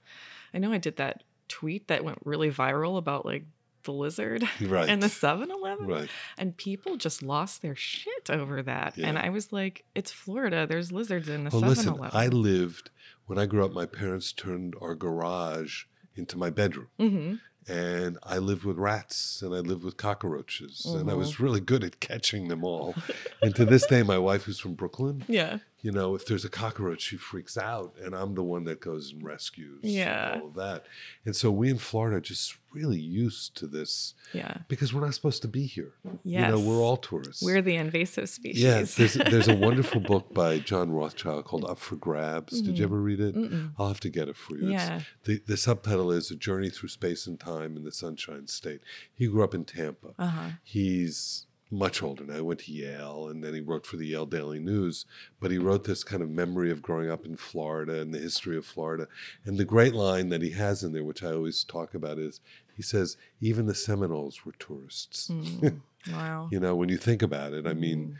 [0.53, 3.45] I know I did that tweet that went really viral about like
[3.85, 8.99] the lizard right and the 7-Eleven right and people just lost their shit over that.
[8.99, 10.67] And I was like, it's Florida.
[10.67, 12.11] There's lizards in the well 7 listen Eleven.
[12.13, 12.91] i lived
[13.27, 15.85] when i grew up my parents turned our garage
[16.17, 17.35] into my bedroom hmm
[17.69, 21.45] and I lived with rats and I lived with cockroaches and I was mm-hmm.
[21.45, 22.95] really good at catching them all.
[23.43, 25.59] and to this day, my wife, who's from Brooklyn, Yeah.
[25.87, 29.13] You know, if there's a cockroach, she freaks out, and I'm the one that goes
[29.13, 30.41] and rescues and Yeah.
[30.43, 30.85] all of that.
[31.25, 34.59] And so we in Florida are just really used to this Yeah.
[34.67, 35.93] because we're not supposed to be here.
[36.25, 36.51] Yes.
[36.51, 37.41] You know, we're all tourists.
[37.41, 38.61] We're the invasive species.
[38.63, 42.61] yeah, there's, there's a wonderful book by John Rothchild called Up for Grabs.
[42.63, 43.37] Did you ever read it?
[43.37, 43.71] Mm-mm.
[43.79, 44.71] I'll have to get it for you.
[44.73, 45.03] Yeah.
[45.23, 48.81] the, the subtitle is A Journey Through Space and Time in the Sunshine State.
[49.15, 50.15] He grew up in Tampa.
[50.19, 50.49] Uh huh.
[50.65, 52.35] He's much older now.
[52.37, 55.05] He went to Yale and then he wrote for the Yale Daily News.
[55.41, 58.57] But he wrote this kind of memory of growing up in Florida and the history
[58.57, 59.09] of Florida.
[59.45, 62.41] And the great line that he has in there, which I always talk about, is
[62.77, 65.29] he says, even the Seminoles were tourists.
[65.29, 65.81] Mm,
[66.13, 66.49] wow.
[66.53, 68.19] you know, when you think about it, I mean,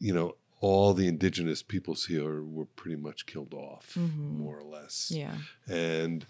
[0.00, 5.12] you know, all the indigenous peoples here were pretty much killed off, more or less.
[5.14, 5.34] Yeah.
[5.68, 6.26] And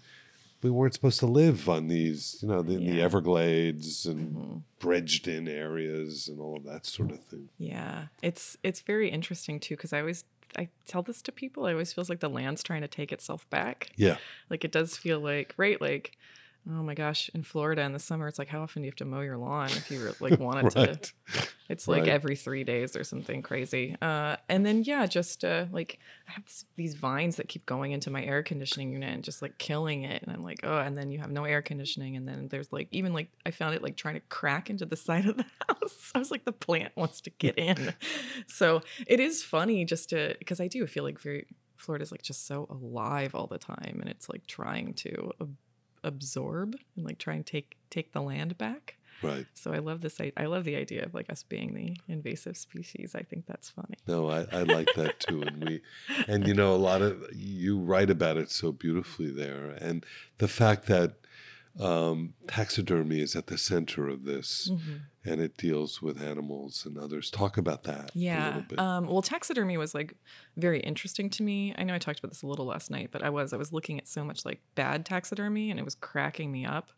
[0.61, 2.91] we weren't supposed to live on these, you know, the, the Yeah.
[2.91, 3.01] Mm-hmm.
[3.01, 7.49] Everglades and bridged in areas and all of that sort of thing.
[7.57, 10.25] Yeah, it's it's very interesting too because I always
[10.57, 11.65] I tell this to people.
[11.65, 13.91] I always feels like the land's trying to take itself back.
[13.95, 14.17] Yeah.
[14.49, 16.17] Like it does feel like right, like
[16.69, 18.95] oh my gosh, in Florida in the summer, it's like how often do you have
[18.97, 21.09] to mow your lawn if you like wanted Right.
[21.33, 21.43] to?
[21.69, 22.09] It's like Right.
[22.09, 23.95] every three days or something crazy.
[24.01, 26.43] Uh, and then yeah, just uh, like I have
[26.75, 30.23] these vines that keep going into my air conditioning unit and just like killing it.
[30.23, 32.87] And I'm like, oh, and then you have no air conditioning, and then there's like
[32.91, 36.11] even like I found it like trying to crack into the side of the house.
[36.15, 37.93] I was like, the plant wants to get in.
[38.47, 41.45] so it is funny just to because I do feel like very
[41.77, 45.31] Florida's like just so alive all the time, and it's like trying to
[46.03, 48.95] absorb and like try and take take the land back.
[49.21, 49.45] Right.
[49.53, 50.21] So I love this.
[50.21, 53.15] I, I love the idea of like us being the invasive species.
[53.15, 53.97] I think that's funny.
[54.07, 55.41] No, I, I like that too.
[55.41, 55.81] And we,
[56.27, 59.71] and you know, a lot of, you write about it so beautifully there.
[59.71, 60.05] And
[60.37, 61.15] the fact that
[61.79, 64.93] um, taxidermy is at the center of this Mm-hmm.
[65.25, 67.29] and it deals with animals and others.
[67.29, 68.47] Talk about that a Yeah.
[68.47, 68.79] little bit.
[68.79, 70.15] Um, well, taxidermy was like
[70.57, 71.73] very interesting to me.
[71.77, 73.71] I know I talked about this a little last night, but I was I was
[73.71, 76.89] looking at so much like bad taxidermy, and it was cracking me up.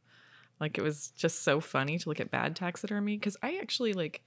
[0.60, 4.24] Like it was just so funny to look at bad taxidermy because I actually like.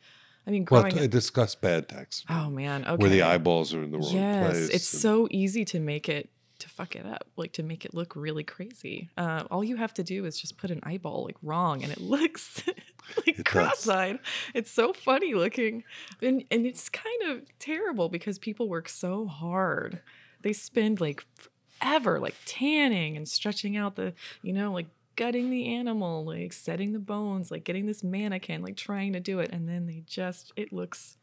[0.46, 1.10] I mean, well, growing t- up.
[1.10, 2.38] discuss bad taxidermy.
[2.38, 2.96] Oh man, okay.
[3.00, 4.68] Where the eyeballs are in the wrong yes, place.
[4.68, 6.28] it's and- so easy to make it
[6.64, 9.08] to fuck it up, like to make it look really crazy.
[9.16, 12.00] Uh, all you have to do is just put an eyeball like wrong, and it
[12.00, 12.62] looks
[13.26, 13.44] like does.
[13.44, 14.18] cross-eyed.
[14.54, 15.84] It's so funny looking,
[16.20, 20.00] and and it's kind of terrible because people work so hard.
[20.42, 21.24] They spend like
[21.80, 26.92] forever, like tanning and stretching out the, you know, like gutting the animal, like setting
[26.92, 30.52] the bones, like getting this mannequin, like trying to do it, and then they just
[30.56, 31.18] it looks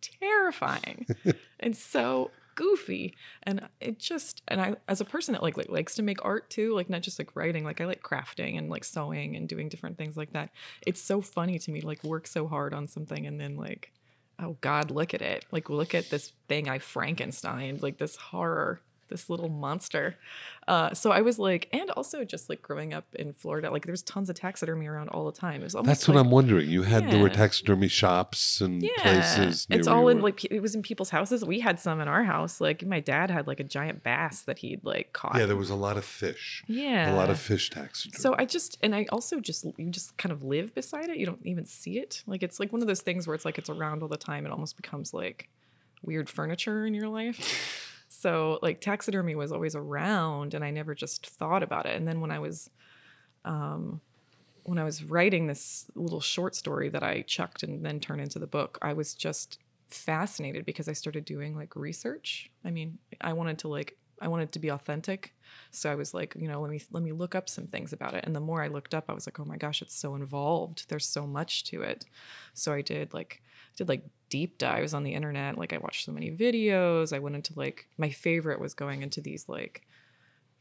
[0.00, 1.06] terrifying
[1.60, 3.14] and so goofy.
[3.44, 6.50] And it just and i as a person that like, like likes to make art
[6.50, 9.68] too like not just like writing like i like crafting and like sewing and doing
[9.68, 10.50] different things like that.
[10.84, 13.92] It's so funny to me to like work so hard on something and then like
[14.40, 15.44] oh god look at it.
[15.52, 20.16] Like look at this thing i frankenstein like this horror this little monster
[20.66, 24.02] uh, so i was like and also just like growing up in florida like there's
[24.02, 26.68] tons of taxidermy around all the time it was That's what like, I'm wondering.
[26.68, 29.66] You had there were taxidermy shops and yeah, places.
[29.70, 30.24] it's all in were.
[30.24, 31.44] like it was in people's houses.
[31.44, 32.60] We had some in our house.
[32.60, 35.36] Like my dad had like a giant bass that he'd like caught.
[35.38, 36.64] Yeah, there was a lot of fish.
[36.66, 38.18] yeah A lot of fish taxidermy.
[38.18, 41.16] So I just and I also just you just kind of live beside it.
[41.16, 42.22] You don't even see it.
[42.26, 44.46] Like it's like one of those things where it's like it's around all the time.
[44.46, 45.48] It almost becomes like
[46.02, 47.87] weird furniture in your life.
[48.20, 51.94] So like taxidermy was always around and I never just thought about it.
[51.94, 52.68] And then when I was
[53.44, 54.00] um
[54.64, 58.40] when I was writing this little short story that I chucked and then turned into
[58.40, 62.50] the book, I was just fascinated because I started doing like research.
[62.64, 65.32] I mean, I wanted to like I wanted to be authentic.
[65.70, 68.14] So I was like, you know, let me let me look up some things about
[68.14, 68.24] it.
[68.26, 70.88] And the more I looked up, I was like, oh my gosh, it's so involved.
[70.88, 72.04] There's so much to it.
[72.52, 73.42] So I did like
[73.78, 75.56] did like deep dives on the internet.
[75.56, 77.14] Like I watched so many videos.
[77.14, 79.86] I went into like my favorite was going into these like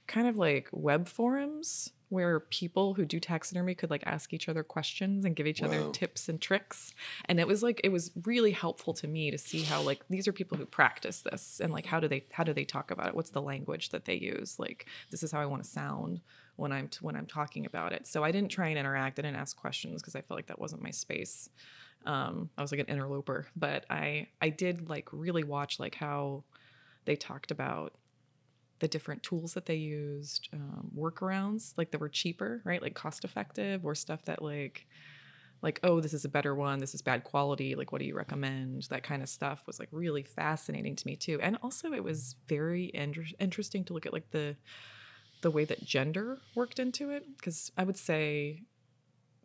[0.06, 4.64] kind of like web forums where people who do taxidermy could like ask each other
[4.64, 6.94] questions and give each other tips and tricks.
[7.26, 10.28] And it was like it was really helpful to me to see how like these
[10.28, 13.08] are people who practice this and like how do they how do they talk about
[13.08, 13.16] it?
[13.16, 14.58] What's the language that they use?
[14.60, 16.22] Like this is how i want to sound
[16.56, 18.08] when i'm when i'm talking about it.
[18.08, 19.20] So i didn't try and interact.
[19.20, 21.50] I didn't ask questions because i felt like that wasn't my space
[22.08, 26.44] um i was like an interloper but i i did like really watch like how
[27.06, 27.94] they talked about
[28.80, 32.82] the different tools that they used, um, workarounds like that were cheaper, right?
[32.82, 34.86] Like cost effective, or stuff that like,
[35.62, 37.76] like oh, this is a better one, this is bad quality.
[37.76, 38.84] Like, what do you recommend?
[38.90, 41.40] That kind of stuff was like really fascinating to me too.
[41.42, 44.56] And also, it was very inter- interesting to look at like the
[45.42, 48.64] the way that gender worked into it because I would say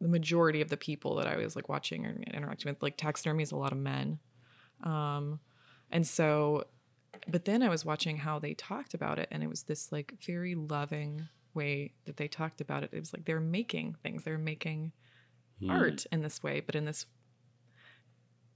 [0.02, 3.42] the majority of the people that I was like watching or interacting with, like taxidermy
[3.44, 4.18] is a lot of men.
[4.82, 5.38] Um,
[5.90, 6.64] and so,
[7.28, 10.14] but then I was watching how they talked about it, and it was this like
[10.26, 12.90] very loving way that they talked about it.
[12.92, 14.92] It was like they're making things, they're making
[15.68, 17.06] art in this way, but in this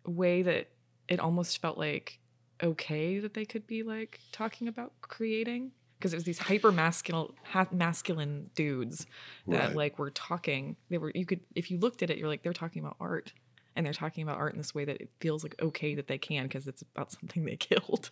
[0.04, 0.70] way that
[1.08, 2.18] it almost felt like
[2.62, 7.32] okay that they could be like talking about creating because it was these hyper masculine
[7.72, 9.06] masculine dudes
[9.46, 9.74] that Right.
[9.74, 12.52] like were talking they were you could if you looked at it you're like they're
[12.52, 13.32] talking about art
[13.74, 16.18] and they're talking about art in this way that it feels like okay that they
[16.18, 18.10] can because it's about something they killed.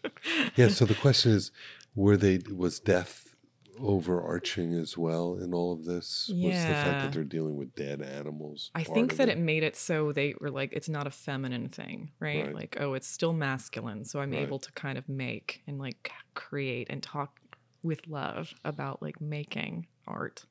[0.56, 0.68] Yeah.
[0.68, 1.50] So the question is,
[1.94, 3.34] were they was death
[3.80, 6.30] overarching as well in all of this?
[6.34, 8.70] Was the fact that they're dealing with dead animals?
[8.74, 12.10] I think that it made it so they were like it's not a feminine thing,
[12.20, 12.46] right?
[12.46, 12.54] Right.
[12.54, 14.40] Like oh, it's still masculine, so I'm Right.
[14.40, 17.38] able to kind of make and like create and talk
[17.84, 20.44] with love about like making art,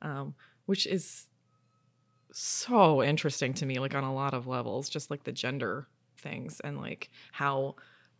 [0.00, 0.34] um,
[0.66, 1.26] which is
[2.32, 5.86] so interesting to me, like on a lot of levels, just like the gender
[6.18, 7.74] things and like how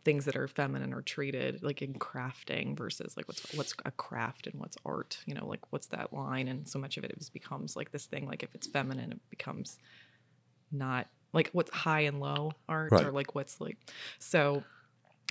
[0.04, 4.48] things that are feminine are treated like in crafting versus like what's what's a craft
[4.48, 7.76] and what's art you know like what's that line and so much of it becomes
[7.76, 9.78] like this thing like if it's feminine it becomes
[10.72, 13.06] not like what's high and low art Right.
[13.06, 13.78] or like what's like
[14.18, 14.64] so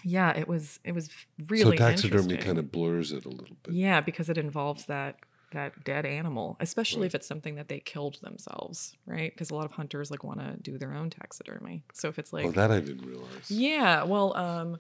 [0.04, 1.10] yeah it was it was
[1.48, 3.74] really so taxidermy kind of blurs it a little bit.
[3.74, 5.18] Yeah, because it involves that
[5.52, 9.32] that dead animal, especially if it's something that they killed themselves, right?
[9.32, 11.84] Because a lot of hunters like want to do their own taxidermy.
[11.94, 13.50] So if it's like oh, that I didn't realize.
[13.50, 14.80] yeah, well, um,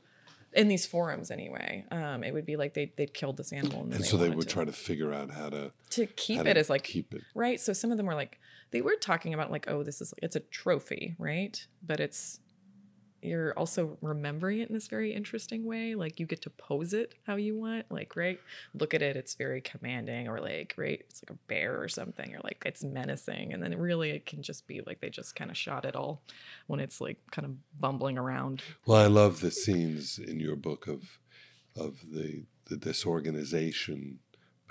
[0.53, 3.93] in these forums anyway, um, it would be like they they'd killed this animal and,
[3.93, 6.59] And so they would to, try to figure out how to to keep it to
[6.59, 7.21] as like keep it.
[7.35, 7.59] right.
[7.59, 8.39] So some of them were like
[8.71, 11.65] they were talking about like oh this is it's a trophy, right?
[11.85, 12.39] But it's
[13.21, 15.95] you're also remembering it in this very interesting way.
[15.95, 17.85] Like you get to pose it how you want.
[17.89, 18.39] Like, right?
[18.73, 21.03] Look at it, it's very commanding, or like, right?
[21.09, 23.53] It's like a bear or something, or like it's menacing.
[23.53, 26.21] And then really it can just be like they just kind of shot it all
[26.67, 28.61] when it's like kind of bumbling around.
[28.85, 31.19] Well, I love the scenes in your book of
[31.77, 34.19] of the, the disorganization,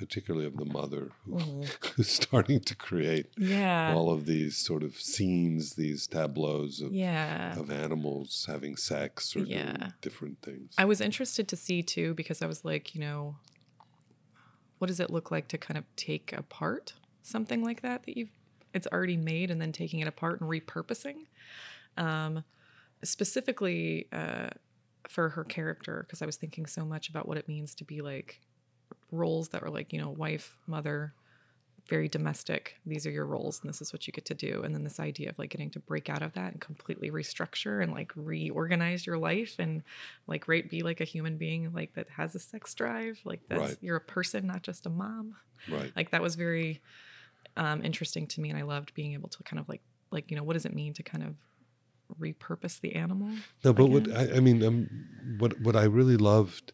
[0.00, 1.36] particularly of the mother who,
[1.94, 3.26] who's starting to create.
[3.36, 3.92] Yeah.
[3.94, 7.58] all of these sort of scenes, these tableaus of Yeah.
[7.58, 9.90] of animals having sex or Yeah.
[10.00, 10.74] different things.
[10.78, 13.36] I was interested to see too because I was like, you know,
[14.78, 18.30] what does it look like to kind of take apart something like that that you've
[18.72, 21.26] it's already made and then taking it apart and repurposing?
[21.98, 22.42] Um,
[23.04, 24.48] specifically uh,
[25.08, 28.00] for her character because I was thinking so much about what it means to be
[28.00, 28.40] like
[29.10, 31.12] roles that were like you know wife, mother,
[31.88, 32.76] very domestic.
[32.86, 34.62] These are your roles, and this is what you get to do.
[34.62, 37.82] And then this idea of like getting to break out of that and completely restructure
[37.82, 39.82] and like reorganize your life and
[40.26, 43.58] like right be like a human being like that has a sex drive, like that
[43.58, 43.76] Right.
[43.80, 45.36] you're a person, not just a mom.
[45.68, 45.92] right.
[45.96, 46.80] Like that was very
[47.56, 50.36] um, interesting to me, and I loved being able to kind of like like you
[50.36, 51.34] know what does it mean to kind of
[52.20, 53.28] repurpose the animal?
[53.64, 54.10] No, but what?
[54.12, 54.88] I, I mean, um,
[55.38, 56.72] what what I really loved,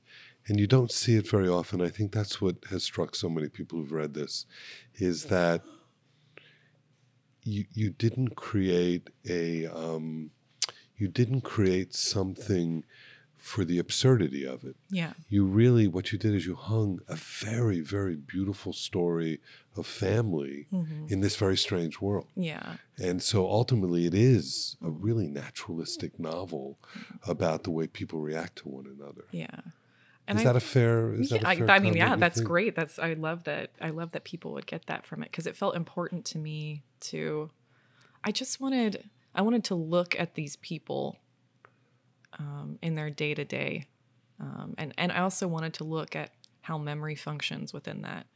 [0.48, 1.80] and you don't see it very often.
[1.80, 4.46] I think that's what has struck so many people who've read this,
[4.94, 5.62] is that
[7.42, 10.30] you you didn't create a um,
[10.96, 12.84] you didn't create something
[13.36, 14.74] for the absurdity of it.
[14.90, 19.40] Yeah, You really what you did is you hung a very very beautiful story
[19.76, 21.06] of family Mm-hmm.
[21.12, 22.26] in this very strange world.
[22.34, 26.78] yeah, And so ultimately, it is a really naturalistic novel
[27.26, 29.24] about the way people react to one another.
[29.30, 29.60] yeah.
[30.28, 31.12] Is that a fair?
[31.14, 32.48] Is yeah, that a I, fair I mean, yeah, that's think?
[32.48, 32.74] great.
[32.74, 33.70] That's I love that.
[33.80, 36.82] I love that people would get that from it because it felt important to me
[37.00, 37.50] to.
[38.24, 41.16] I just wanted I wanted to look at these people
[42.38, 43.86] um, in their day to day,
[44.78, 48.26] and and I also wanted to look at how memory functions within that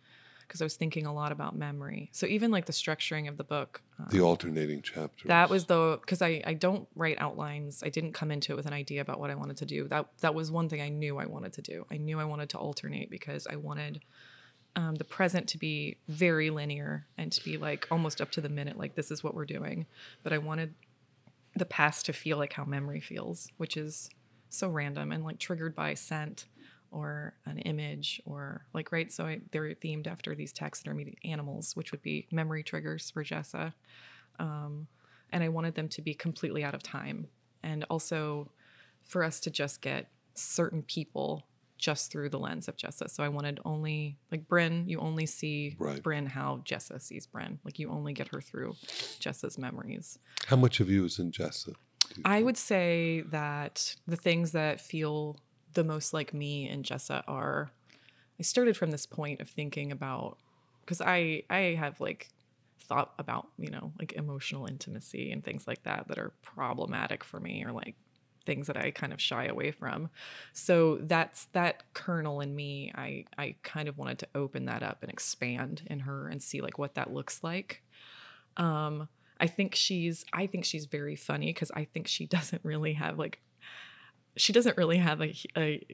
[0.50, 2.10] because I was thinking a lot about memory.
[2.12, 5.28] So even like the structuring of the book, uh, The alternating chapters.
[5.28, 7.84] that was the because I, I don't write outlines.
[7.84, 9.86] I didn't come into it with an idea about what I wanted to do.
[9.86, 11.86] That that was one thing I knew I wanted to do.
[11.88, 14.00] I knew I wanted to alternate because I wanted
[14.74, 18.48] um, the present to be very linear and to be like almost up to the
[18.48, 19.86] minute, like this is what we're doing.
[20.24, 20.74] But I wanted
[21.54, 24.10] the past to feel like how memory feels, which is
[24.48, 26.46] so random and like triggered by scent
[26.90, 29.12] or an image or like right.
[29.12, 33.72] So I, they're themed after these taxidermy animals, which would be memory triggers for Jessa
[34.40, 34.88] um,
[35.32, 37.28] and I wanted them to be completely out of time.
[37.62, 38.50] And also
[39.02, 41.46] for us to just get certain people
[41.78, 43.08] just through the lens of Jessa.
[43.08, 46.02] So I wanted only like Brynn, you only see Right.
[46.02, 47.58] Brynn how Jessa sees Brynn.
[47.64, 48.74] Like you only get her through
[49.20, 50.18] Jessa's memories.
[50.46, 51.74] How much of you is in Jessa?
[52.24, 55.36] I would say that the things that feel
[55.74, 57.70] the most like me and Jessa are
[58.38, 60.38] I started from this point of thinking about
[60.80, 62.28] because I I have like
[62.80, 67.38] thought about, you know, like emotional intimacy and things like that that are problematic for
[67.38, 67.94] me or like
[68.46, 70.10] things that I kind of shy away from.
[70.52, 72.92] So that's that kernel in me.
[72.94, 76.60] I I kind of wanted to open that up and expand in her and see
[76.60, 77.82] like what that looks like.
[78.56, 82.94] Um I think she's I think she's very funny because I think she doesn't really
[82.94, 83.40] have like
[84.36, 85.84] she doesn't really have a, a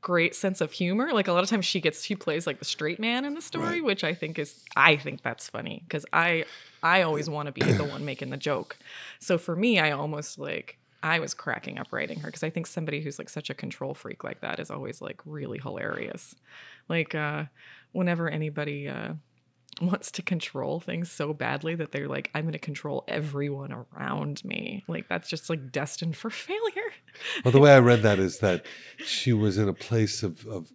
[0.00, 1.12] great sense of humor.
[1.12, 3.42] Like a lot of times she gets she plays like the straight man in the
[3.42, 3.84] story, Right.
[3.84, 6.44] which I think is I think that's funny because I
[6.82, 8.76] I always want to be the one making the joke.
[9.18, 12.66] So for me, I almost like I was cracking up writing her because I think
[12.66, 16.34] somebody who's like such a control freak like that is always like really hilarious.
[16.88, 17.44] Like uh
[17.92, 19.14] whenever anybody uh
[19.80, 24.44] wants to control things so badly that they're like i'm going to control everyone around
[24.44, 26.92] me like that's just like destined for failure
[27.44, 28.66] Well, the way I read that is that
[29.04, 30.70] she was in a place of, of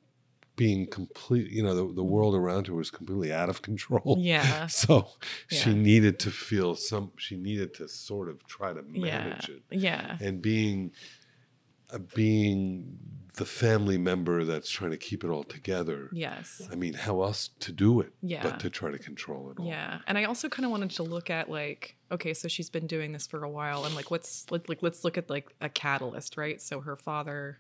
[0.58, 4.18] being complete, you know, the, the world around her was completely out of control.
[4.20, 4.68] Yeah.
[4.70, 5.10] So
[5.48, 9.64] she needed to feel some, she needed to sort of try to yeah manage it.
[9.72, 10.92] yeah And being,
[11.90, 12.98] uh, being
[13.36, 16.10] the family member that's trying to keep it all together.
[16.14, 18.44] yes I mean, how else to do it Yeah.
[18.44, 19.66] but to try to control it all?
[19.68, 22.88] yeah and i also kind of wanted to look at like okay so she's been
[22.88, 25.70] doing this for a while and like what's let, like let's look at like a
[25.70, 27.60] catalyst right so her father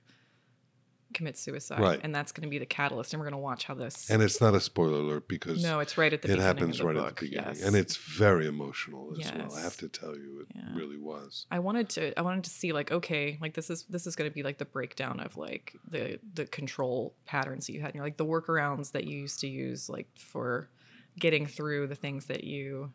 [1.15, 1.99] commits suicide Right.
[2.03, 4.21] and that's going to be the catalyst and we're going to watch how this And
[4.21, 6.95] it's not a spoiler alert because no it's right at the it happens the right
[6.95, 7.07] book.
[7.07, 7.55] at the beginning.
[7.55, 7.63] yes.
[7.63, 9.55] And it's very emotional as well.
[9.55, 10.75] I have to tell you, it Yeah.
[10.75, 11.47] really was.
[11.49, 14.29] I wanted to I wanted to see like okay like this is this is going
[14.29, 17.95] to be like the breakdown of like the the control patterns that you had and
[17.95, 20.69] you're like the workarounds that you used to use like for
[21.17, 22.91] getting through the things that you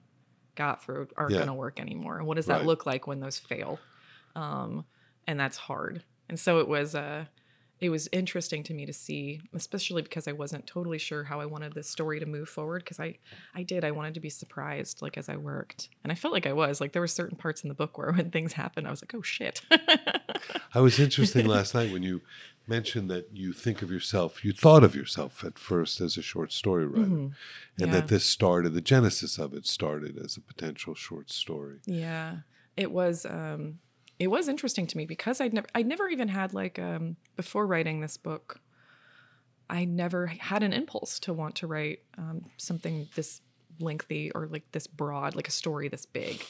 [0.57, 1.39] got through aren't Yeah.
[1.39, 2.67] going to work anymore and what does that Right.
[2.67, 3.79] look like when those fail
[4.37, 4.85] um
[5.27, 7.25] and that's hard and so it was uh
[7.81, 11.47] it was interesting to me to see especially because i wasn't totally sure how i
[11.47, 13.17] wanted this story to move forward because i
[13.55, 16.47] i did i wanted to be surprised like as i worked and i felt like
[16.47, 18.91] i was like there were certain parts in the book where when things happened i
[18.91, 19.63] was like oh shit
[20.73, 22.23] I was interesting last night when you
[22.67, 26.53] mentioned that you think of yourself, you thought of yourself at first as a short
[26.53, 27.35] story writer, and Mhm.
[27.77, 27.87] Yeah.
[27.89, 31.79] that this started, the genesis of it started as a potential short story.
[31.87, 32.39] Yeah,
[32.77, 33.27] it was.
[33.27, 33.81] Um,
[34.21, 37.67] it was interesting to me because I'd never, I'd never even had like um, before
[37.67, 38.61] writing this book.
[39.71, 43.41] I never had an impulse to want to write um, something this
[43.79, 46.45] lengthy or like this broad, like a story this big.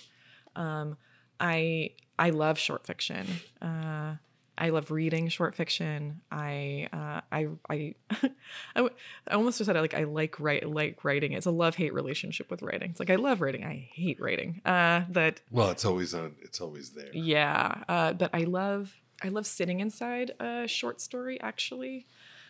[0.57, 0.97] Um,
[1.39, 3.27] I I love short fiction.
[3.63, 4.17] Uh,
[4.59, 6.21] I love reading short fiction.
[6.31, 7.95] I uh, I I,
[8.77, 8.89] I
[9.33, 11.33] almost just said like I like write like writing.
[11.33, 12.91] It's a love hate relationship with writing.
[12.91, 13.65] It's like I love writing.
[13.65, 14.61] I hate writing.
[14.65, 17.11] Uh, but Well, it's always on, it's always there.
[17.13, 22.07] yeah, uh, but I love I love sitting inside a short story actually,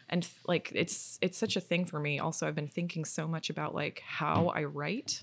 [0.09, 2.19] and like it's it's such a thing for me.
[2.19, 5.23] Also, I've been thinking so much about like how I write,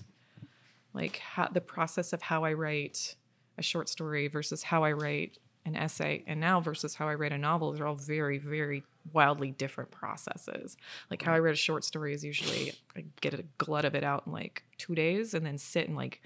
[0.94, 3.14] like how the process of how I write
[3.58, 7.32] a short story versus how I write an essay, and now versus how I write
[7.32, 7.72] a novel.
[7.72, 10.76] They're all very very wildly different processes.
[11.10, 14.04] Like how I write a short story is usually I get a glut of it
[14.04, 16.22] out in like two days, and then sit and like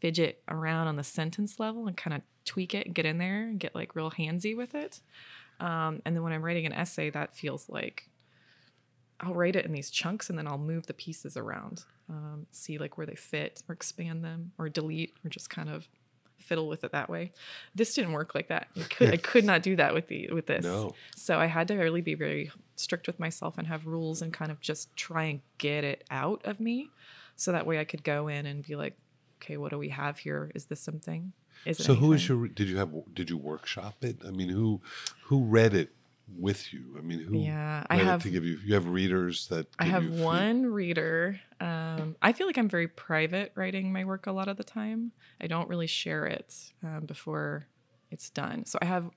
[0.00, 3.42] fidget around on the sentence level and kind of tweak it and get in there
[3.42, 5.00] and get like real handsy with it.
[5.60, 8.08] Um, and then when I'm writing an essay, that feels like
[9.20, 12.78] I'll write it in these chunks and then I'll move the pieces around, um, see
[12.78, 15.86] like where they fit or expand them or delete or just kind of
[16.40, 17.32] fiddle with it that way.
[17.74, 18.68] This didn't work like that.
[18.76, 20.64] I could, I could not do that with the with this.
[20.64, 20.94] No.
[21.16, 24.50] So I had to really be very strict with myself and have rules and kind
[24.50, 26.90] of just try and get it out of me,
[27.36, 28.96] so that way I could go in and be like,
[29.42, 30.50] okay, what do we have here?
[30.54, 31.32] Is this something?
[31.66, 34.16] Is it So who is your, did you have, did you workshop it?
[34.26, 34.80] I mean, who,
[35.24, 35.90] who read it
[36.36, 36.96] with you?
[36.98, 40.08] I mean, who Yeah, I have- to give you, you have readers that I have
[40.20, 41.40] one reader.
[41.60, 45.12] Um, I feel like I'm very private writing my work a lot of the time.
[45.40, 47.66] I don't really share it um, before
[48.10, 48.64] it's done.
[48.66, 49.10] So I have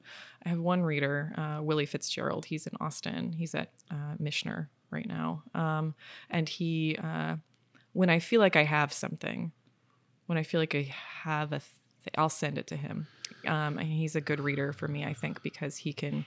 [0.45, 2.45] I have one reader, uh, Willie Fitzgerald.
[2.45, 3.34] He's in Austin.
[3.34, 5.95] He's at uh, Michener right now, um,
[6.30, 7.38] and he uh,
[7.93, 9.51] when I feel like I have something,
[10.28, 10.93] when I feel like I
[11.24, 13.07] have a, th- I'll send it to him.
[13.47, 16.26] Um, and he's a good reader for me, I think, because he can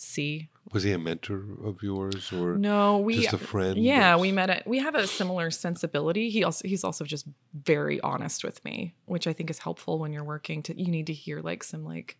[0.00, 3.76] see Was he a mentor of yours or no, we just a friend?
[3.76, 6.30] Yeah, we met at we have a similar sensibility.
[6.30, 10.12] He also he's also just very honest with me, which I think is helpful when
[10.12, 12.16] you're working to you need to hear like some like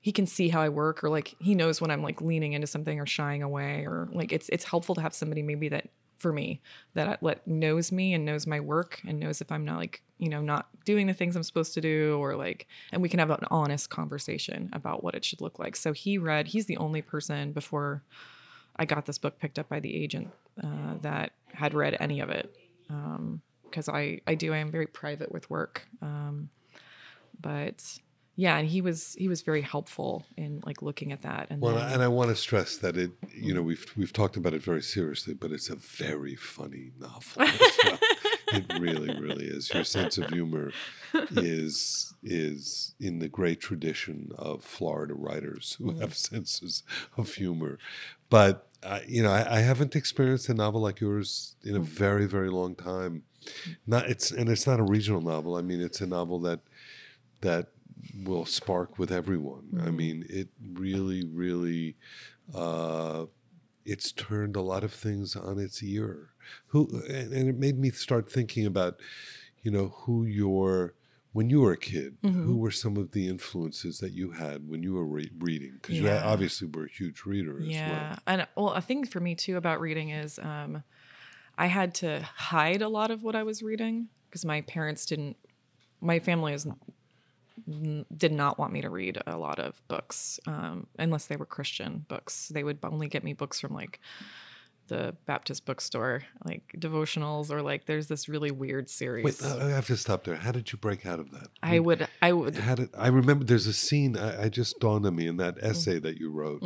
[0.00, 2.66] he can see how I work or like he knows when I'm like leaning into
[2.66, 6.32] something or shying away or like it's it's helpful to have somebody maybe that for
[6.32, 6.60] me
[6.94, 10.28] that let knows me and knows my work and knows if I'm not like you
[10.28, 13.30] know not doing the things I'm supposed to do or like and we can have
[13.30, 15.76] an honest conversation about what it should look like.
[15.76, 18.02] So he read he's the only person before
[18.76, 20.28] I got this book picked up by the agent
[20.62, 22.54] uh, that had read any of it
[23.64, 26.50] because I I do I am very private with work, um,
[27.40, 27.98] but
[28.38, 31.76] yeah, and he was he was very helpful in like looking at that and Well,
[31.76, 33.68] then- and I want to stress that it, you know, mm-hmm.
[33.68, 37.22] we've we've talked about it very seriously, but it's a very funny novel.
[37.84, 37.98] well.
[38.48, 39.72] it really, really is.
[39.72, 40.70] Your sense of humor
[41.30, 46.00] is is in the great tradition of Florida writers who mm-hmm.
[46.02, 46.82] have senses
[47.16, 47.78] of humor.
[48.28, 51.84] But uh, you know, I, I haven't experienced a novel like yours in a mm-hmm.
[51.84, 53.22] very, very long time.
[53.86, 55.56] Not it's and it's not a regional novel.
[55.56, 56.60] I mean, it's a novel that
[57.40, 57.68] that
[58.24, 59.80] will spark with everyone.
[59.84, 61.96] I mean, it really, really,
[62.54, 63.26] uh,
[63.84, 66.30] it's turned a lot of things on its ear.
[66.68, 69.00] Who and, and it made me start thinking about,
[69.62, 70.94] you know, who your
[71.32, 74.82] when you were a kid, who were some of the influences that you had when
[74.82, 75.78] you were re- reading?
[75.82, 78.18] Because you obviously were a huge reader as yeah well.
[78.26, 80.82] and well a thing for me too about reading is um
[81.58, 85.36] i had to hide a lot of what i was reading because my parents didn't
[86.00, 86.66] my family is
[88.16, 92.04] did not want me to read a lot of books um, unless they were christian
[92.08, 93.98] books they would only get me books from like
[94.88, 99.70] the baptist bookstore like devotionals or like there's this really weird series Wait, uh, I
[99.70, 100.36] have to stop there.
[100.36, 101.48] How did you break out of that?
[101.60, 103.44] i would i would How did I remember?
[103.44, 105.66] There's a scene I, I just dawned on me in that Mm-hmm.
[105.66, 106.62] essay that you wrote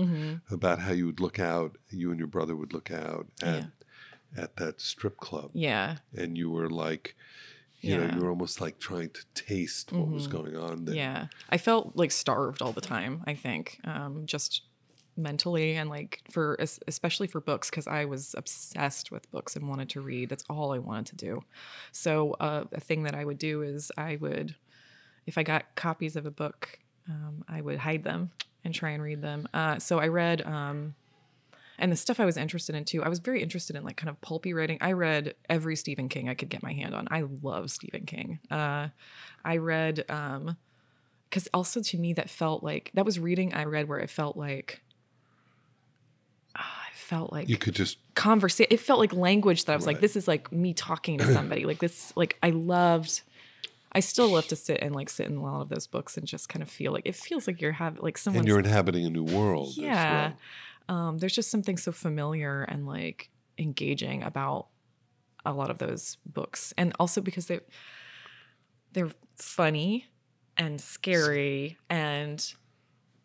[0.51, 3.71] about how you would look out, you and your brother would look out at
[4.37, 7.17] at that strip club, yeah and you were like,
[7.81, 8.01] you Yeah.
[8.07, 8.19] Mm-hmm.
[8.19, 10.95] you were almost like trying to taste what was going on there.
[10.95, 11.27] Yeah.
[11.49, 14.63] I felt like starved all the time, I think, um, just
[15.17, 16.57] mentally and like for,
[16.87, 20.29] especially for books, because I was obsessed with books and wanted to read.
[20.29, 21.43] That's all I wanted to do.
[21.93, 24.55] So, uh, a thing that I would do is I would,
[25.27, 26.79] if I got copies of a book,
[27.09, 28.31] um, I would hide them
[28.65, 29.49] and try and read them.
[29.53, 30.95] Uh, so, I read, um,
[31.81, 34.11] and the stuff I was interested in too, I was very interested in like kind
[34.11, 34.79] of pulpy writing.
[34.81, 37.09] I read every Stephen King I could get my hand on.
[37.11, 38.39] I love Stephen King.
[38.51, 38.89] Uh,
[39.45, 40.57] I read, um,
[41.29, 44.37] because also to me that felt like that was reading I read where it felt
[44.37, 44.83] like,
[46.57, 48.69] ah, I felt like You could just conversation.
[48.71, 51.65] It felt like language that I was like, this is like me talking to somebody.
[51.65, 53.23] like this, like I loved.
[53.93, 56.25] I still love to sit and like sit in a lot of those books and
[56.25, 59.05] just kind of feel like it feels like you're having like someone and you're inhabiting
[59.05, 59.77] a new world.
[59.77, 59.93] yeah.
[59.93, 60.39] As well.
[60.91, 64.67] Um, there's just something so familiar and like engaging about
[65.47, 67.61] a lot of those books, and also because they
[68.93, 70.07] they're funny
[70.57, 72.53] and scary and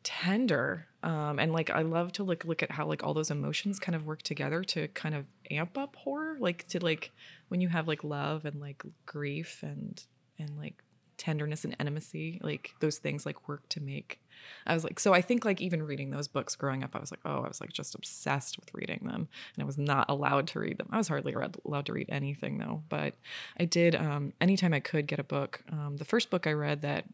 [0.04, 0.86] tender.
[1.02, 3.96] Um, and like I love to like look at how like all those emotions kind
[3.96, 6.38] of work together to kind of amp up horror.
[6.40, 7.12] Like to like
[7.48, 10.02] when you have like love and like grief and
[10.38, 10.84] and like
[11.18, 14.22] tenderness and intimacy, like those things like work to make.
[14.68, 17.12] I was like, so I think like even reading those books growing up, I was
[17.12, 20.48] like, oh, I was like just obsessed with reading them, and I was not allowed
[20.48, 20.88] to read them.
[20.92, 23.14] I was hardly read, allowed to read anything though, but
[23.60, 23.96] I did.
[23.96, 27.06] Um, anytime I could get a book, um, the first book I read that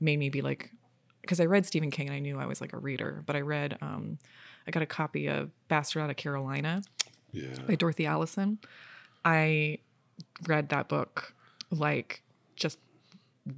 [0.00, 0.70] made me be like,
[1.20, 3.40] because I read Stephen King and I knew I was like a reader, but I
[3.40, 4.18] read, um,
[4.66, 6.82] I got a copy of Bastard Out of Carolina
[7.32, 7.54] Yeah.
[7.66, 8.58] by Dorothy Allison.
[9.24, 9.78] I
[10.46, 11.34] read that book
[11.70, 12.22] like
[12.56, 12.78] just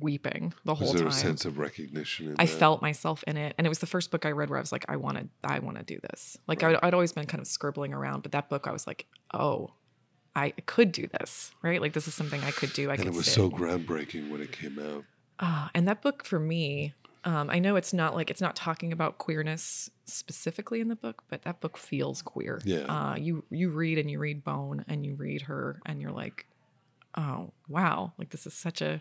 [0.00, 0.92] weeping the whole time.
[0.92, 1.18] Was there time.
[1.18, 2.28] a sense of recognition?
[2.28, 2.52] In I that?
[2.52, 4.72] felt myself in it, and it was the first book I read where I was
[4.72, 6.36] like, I want to, I want to do this.
[6.46, 9.06] Like I'd, I'd always been kind of scribbling around, but that book I was like,
[9.32, 9.70] oh,
[10.36, 11.80] I could do this, right?
[11.80, 12.90] Like this is something I could do.
[12.90, 13.14] I and could.
[13.14, 13.34] it was sit.
[13.34, 15.04] so groundbreaking when it came out.
[15.40, 18.92] Ah, and that book for me, um, I know it's not like it's not talking
[18.92, 22.60] about queerness specifically in the book, but that book feels queer.
[22.64, 22.84] Yeah.
[22.84, 26.46] Uh, you you read and you read Bone and you read her and you're like,
[27.16, 29.00] oh wow, like this is such a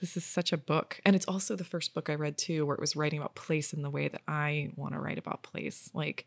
[0.00, 1.00] this is such a book.
[1.04, 3.72] And it's also the first book I read too, where it was writing about place
[3.72, 5.90] in the way that I want to write about place.
[5.94, 6.26] Like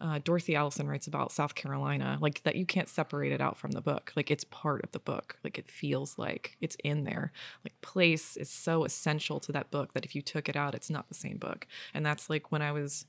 [0.00, 3.70] uh, Dorothy Allison writes about South Carolina, like that you can't separate it out from
[3.70, 4.12] the book.
[4.16, 5.38] Like it's part of the book.
[5.44, 7.32] Like it feels like it's in there.
[7.64, 10.90] Like place is so essential to that book that if you took it out, it's
[10.90, 11.66] not the same book.
[11.94, 13.06] And that's like when I was,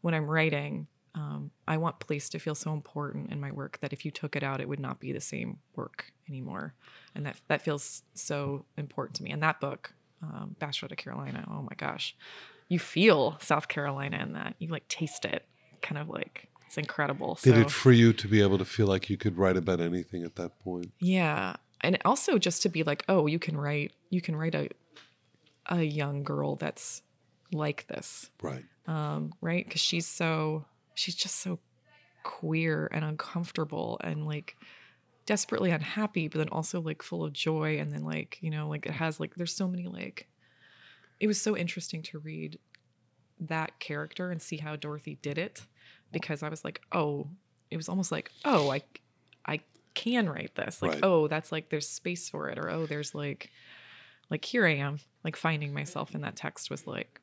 [0.00, 3.92] when I'm writing, um, I want place to feel so important in my work that
[3.92, 6.74] if you took it out, it would not be the same work anymore.
[7.14, 9.30] And that that feels so important to me.
[9.30, 12.16] And that book, um, Bastard Out of Carolina, oh my gosh,
[12.68, 14.56] you feel South Carolina in that.
[14.58, 15.46] You like taste it,
[15.82, 17.38] kind of like it's incredible.
[17.42, 19.80] Did so, it free you to be able to feel like you could write about
[19.80, 20.92] anything at that point?
[20.98, 24.68] yeah, and also just to be like, oh, you can write, you can write a
[25.66, 27.02] a young girl that's
[27.52, 28.64] like this, Right.
[28.86, 29.64] um, right?
[29.64, 30.64] Because she's so
[30.94, 31.58] she's just so
[32.22, 34.56] queer and uncomfortable and like
[35.26, 37.78] desperately unhappy, but then also like full of joy.
[37.78, 40.28] And then like you know like it has like there's so many like
[41.20, 42.58] it was so interesting to read
[43.40, 45.66] that character and see how Dorothy did it
[46.12, 47.28] because I was like, oh,
[47.70, 48.82] it was almost like, oh, I
[49.46, 49.60] I
[49.94, 50.80] can write this.
[50.82, 51.00] Like, Right.
[51.02, 53.50] oh, that's like there's space for it, or oh, there's like
[54.30, 57.20] like here I am, like finding myself in that text was like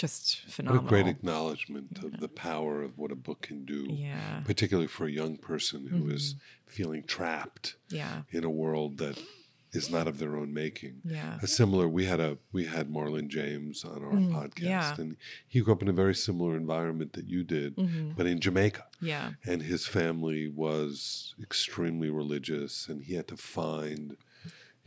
[0.00, 0.82] just phenomenal.
[0.84, 4.40] What a great acknowledgement of the power of what a book can do, Yeah.
[4.44, 6.70] particularly for a young person who is Mm-hmm.
[6.76, 8.22] feeling trapped Yeah.
[8.30, 9.18] in a world that
[9.72, 11.00] is not of their own making.
[11.04, 11.38] Yeah.
[11.42, 14.94] A similar, we had a we had Marlon James on our Mm, podcast, yeah.
[14.98, 17.70] and he grew up in a very similar environment that you did,
[18.16, 18.84] but in Jamaica.
[19.00, 19.34] Yeah.
[19.46, 24.16] And his family was extremely religious, and he had to find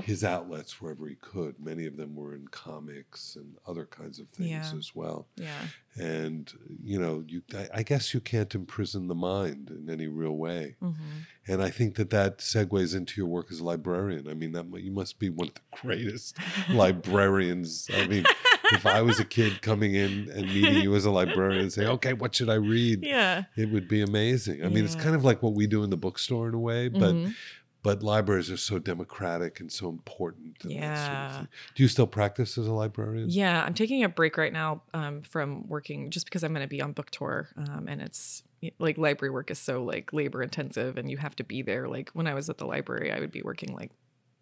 [0.03, 1.55] his outlets wherever he could.
[1.59, 4.71] Many of them were in comics and other kinds of things Yeah.
[4.77, 5.27] as well.
[5.35, 5.67] Yeah.
[5.99, 6.51] And
[6.83, 10.75] you know, you I, I guess you can't imprison the mind in any real way.
[10.81, 11.51] Mm-hmm.
[11.51, 14.27] And I think that that segues into your work as a librarian.
[14.29, 16.37] I mean, that you must be one of the greatest
[16.69, 17.89] librarians.
[17.93, 18.25] I mean,
[18.71, 21.89] if I was a kid coming in and meeting you as a librarian and saying,
[21.89, 23.43] "Okay, what should I read?" Yeah.
[23.55, 24.63] it would be amazing.
[24.65, 26.87] I mean, it's kind of like what we do in the bookstore in a way,
[26.89, 27.35] but Mhm.
[27.83, 30.55] But libraries are so democratic and so important.
[30.63, 31.45] And that sort of Yeah.
[31.75, 33.29] Do you still practice as a librarian?
[33.29, 36.69] Yeah, I'm taking a break right now um, from working just because I'm going to
[36.69, 38.43] be on book tour, um, and it's
[38.79, 41.87] like library work is so like labor intensive, and you have to be there.
[41.87, 43.91] Like when I was at the library, I would be working like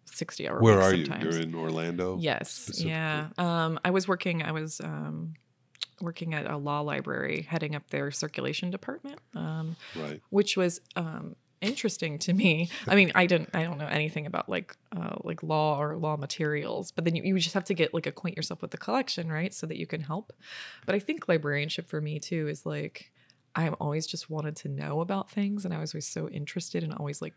[0.04, 0.60] sixty hour.
[0.60, 1.04] Where are you?
[1.04, 1.34] sometimes.
[1.34, 2.18] You're in Orlando.
[2.20, 2.70] Yes.
[2.76, 3.28] Yeah.
[3.38, 4.42] Um, I was working.
[4.42, 5.34] I was um,
[6.00, 9.18] working at a law library, heading up their circulation department.
[9.34, 10.20] Um, Right.
[10.30, 12.68] which was um, interesting to me.
[12.86, 16.16] I mean, I didn't, I don't know anything about like uh, like law or law
[16.16, 19.30] materials, but then you, you just have to get like acquaint yourself with the collection,
[19.30, 20.32] right, so that you can help.
[20.84, 23.10] But I think librarianship for me too is like
[23.54, 26.92] I've always just wanted to know about things, and I was always so interested and
[26.92, 27.34] always like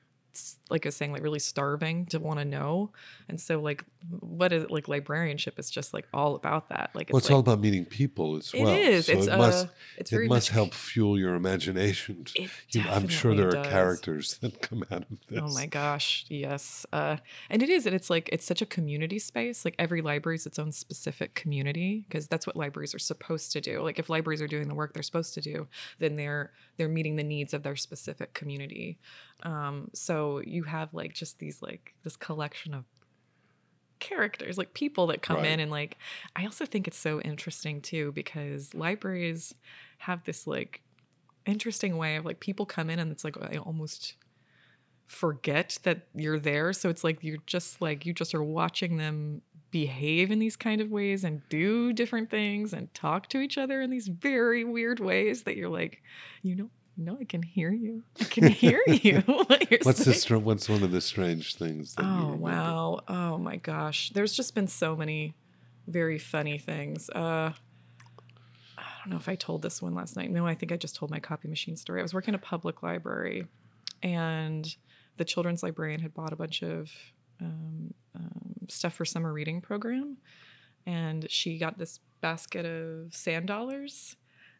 [0.69, 2.91] like I was saying, like really starving to want to know.
[3.29, 3.83] And so like
[4.19, 6.91] what is it like librarianship is just like all about that.
[6.93, 8.67] Like Well, it's like, all about meeting people as well.
[8.67, 9.07] is.
[9.07, 12.25] So It's, it must, uh, it's it very must much- help fuel your imagination.
[12.35, 13.67] It You- I'm sure there are does.
[13.67, 15.39] characters that come out of this.
[15.41, 16.85] Oh my gosh, yes.
[16.93, 17.17] Uh,
[17.49, 19.65] and it is, and it's like it's such a community space.
[19.65, 23.61] Like every library is its own specific community because that's what libraries are supposed to
[23.61, 23.81] do.
[23.81, 25.67] Like if libraries are doing the work they're supposed to do,
[25.99, 28.99] then they're they're meeting the needs of their specific community.
[29.43, 32.85] Um, so you have like just these like this collection of
[33.99, 35.45] characters, like people that come Right.
[35.45, 35.97] in and like
[36.35, 39.53] I also think it's so interesting too because libraries
[39.99, 40.81] have this like
[41.45, 44.15] interesting way of like people come in and it's like I almost
[45.07, 49.41] forget that you're there so it's like you're just like you just are watching them
[49.75, 53.81] behave in these kind of ways and do different things and talk to each other
[53.81, 56.01] in these very weird ways that you're like
[56.43, 60.69] you know no i can hear you i can hear you what What's the what's
[60.69, 63.01] one of the strange things that Oh wow!
[63.09, 64.11] Oh my gosh!
[64.11, 65.35] There's just been so many
[65.87, 67.09] very funny things.
[67.09, 67.51] Uh,
[68.77, 70.31] I don't know if I told this one last night.
[70.31, 71.99] No, I think I just told my copy machine story.
[71.99, 73.45] I was working at a public library,
[74.01, 74.73] and
[75.17, 76.91] the children's librarian had bought a bunch of
[77.41, 80.17] um, um, stuff for summer reading program,
[80.85, 84.15] and she got this basket of sand dollars.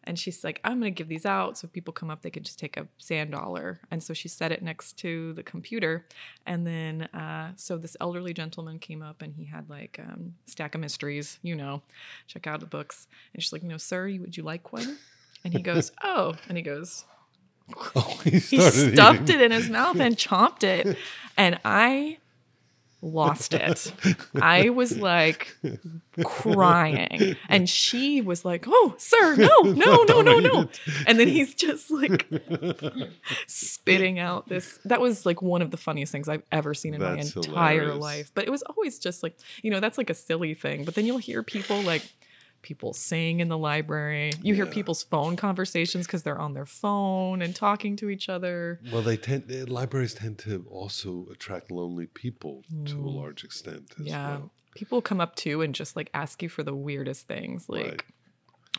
[0.07, 1.57] And she's like, I'm going to give these out.
[1.57, 3.79] So if people come up, they can just take a sand dollar.
[3.89, 6.05] And so she set it next to the computer.
[6.45, 10.75] And then, uh, so this elderly gentleman came up and he had like um, stack
[10.75, 11.81] of mysteries, you know,
[12.27, 13.07] check out the books.
[13.33, 14.99] And she's like, No, sir, would you like one?
[15.43, 17.03] And he goes, Oh, and he goes,
[17.95, 19.35] Oh, he, he stuffed eating.
[19.37, 20.99] it in his mouth and chomped it.
[21.35, 22.19] And I
[23.01, 23.93] lost it.
[24.41, 25.55] I was like
[26.23, 27.35] crying.
[27.49, 30.69] And she was like, Oh, sir, no, no, no, no, no.
[31.07, 32.27] And then he's just like
[33.47, 34.79] spitting out this.
[34.85, 37.79] That was like one of the funniest things I've ever seen in That's my entire
[37.81, 38.01] hilarious.
[38.01, 38.31] life.
[38.33, 40.85] But it was always just like, you know, that's like a silly thing.
[40.85, 42.03] But then you'll hear people like,
[42.65, 44.33] people sing in the library.
[44.41, 48.79] You hear people's phone conversations because they're on their phone and talking to each other.
[48.91, 53.89] Well, they tend uh, libraries tend to also attract lonely people to a large extent
[53.99, 54.07] Mm.
[54.07, 54.29] yeah.
[54.29, 54.51] well.
[54.75, 57.69] People come up to and just like ask you for the weirdest things.
[57.69, 58.03] Like Right.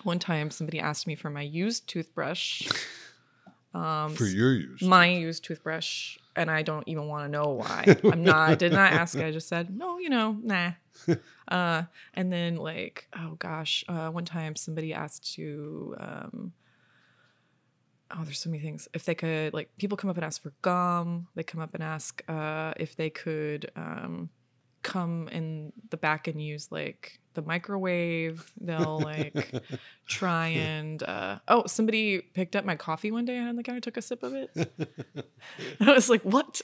[0.03, 2.69] one time somebody asked me for my used toothbrush.
[3.73, 4.81] For your use.
[4.81, 7.97] my used toothbrush and I don't even want to know why.
[8.05, 9.17] I'm not I did not ask.
[9.19, 10.73] I just said, "No, you know, nah."
[11.49, 11.83] uh
[12.15, 16.53] and then like, oh gosh, uh one time somebody asked to um
[18.09, 18.87] Oh, there's so many things.
[18.95, 21.83] If they could like people come up and ask for gum, they come up and
[21.83, 24.31] ask uh if they could um
[24.83, 28.51] come in the back and use like the microwave.
[28.61, 29.55] They'll like
[30.09, 33.97] try and uh oh somebody picked up my coffee one day and the guy took
[33.97, 34.51] a sip of it
[35.81, 36.61] i was like what?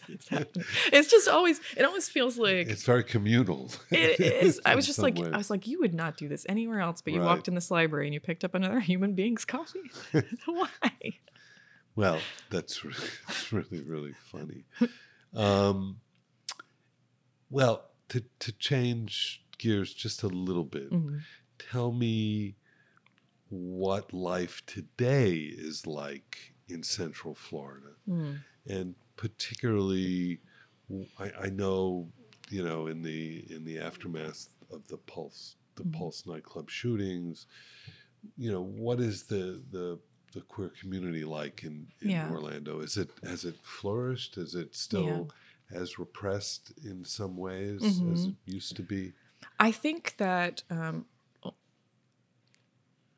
[0.92, 3.72] it's just always it always feels like It's very communal.
[3.90, 5.32] it is i was just like ways.
[5.32, 7.26] i was like you would not do this anywhere else but you Right.
[7.26, 9.90] walked in this library and you picked up another human being's coffee
[10.46, 10.68] why
[11.96, 12.96] Well, that's really,
[13.26, 14.64] that's really really funny.
[15.34, 16.00] Um,
[17.50, 21.18] well, to to change gears just a little bit, Mm-hmm.
[21.70, 22.56] tell me
[23.48, 25.34] what life today
[25.68, 28.38] is like in Central Florida, mm.
[28.66, 30.40] and particularly,
[31.18, 32.08] I, I know,
[32.50, 35.98] you know, in the in the aftermath of the Pulse the mm-hmm.
[35.98, 37.46] Pulse nightclub shootings,
[38.36, 39.98] you know, what is the the
[40.34, 42.30] the queer community like in, in Yeah.
[42.30, 42.80] Orlando?
[42.80, 44.38] Is it has it flourished?
[44.38, 45.30] Is it still
[45.70, 48.12] as repressed in some ways mm-hmm.
[48.12, 49.12] as it used to be?
[49.62, 51.06] I think that um,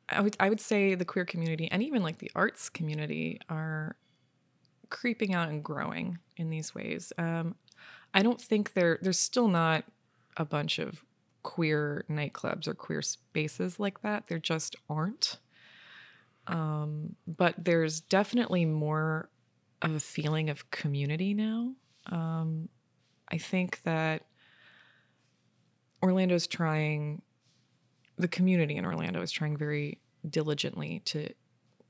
[0.07, 3.95] I would I would say the queer community and even like the arts community are
[4.91, 7.11] creeping out and growing in these ways.
[7.17, 7.55] Um,
[8.13, 9.85] I don't think there there's still not
[10.37, 11.03] a bunch of
[11.41, 14.27] queer nightclubs or queer spaces like that.
[14.27, 15.39] There just aren't.
[16.45, 19.29] Um, but there's definitely more
[19.81, 21.73] of a feeling of community now.
[22.05, 22.69] Um,
[23.29, 24.27] I think that
[26.05, 27.23] Orlando's trying
[28.17, 29.97] the community in Orlando is trying very
[30.29, 31.29] diligently to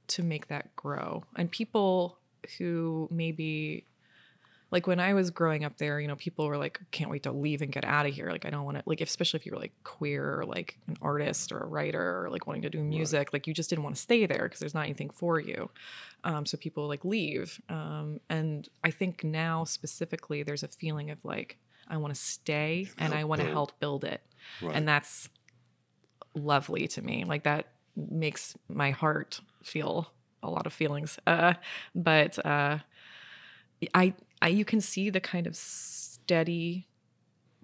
[0.07, 1.24] to make that grow.
[1.36, 2.20] And people
[2.57, 3.86] who maybe
[4.72, 7.32] like when I was growing up there, you know, people were like, can't wait to
[7.32, 8.30] leave and get out of here.
[8.32, 10.95] Like I don't want to like especially if you were like queer or like an
[11.01, 13.95] artist or a writer or like wanting to do music, like you just didn't want
[13.97, 15.70] to stay there because there's not anything for you.
[16.24, 17.59] Um, so people like leave.
[17.68, 21.57] Um, and I think now specifically there's a feeling of like,
[21.88, 24.21] I want to stay and I want to help build it.
[24.61, 24.75] Right.
[24.75, 25.29] And that's
[26.33, 27.23] lovely to me.
[27.25, 30.11] Like that makes my heart feel
[30.43, 31.17] a lot of feelings.
[31.25, 31.53] Uh,
[31.93, 32.79] but uh,
[33.93, 36.88] I, I, you can see the kind of steady,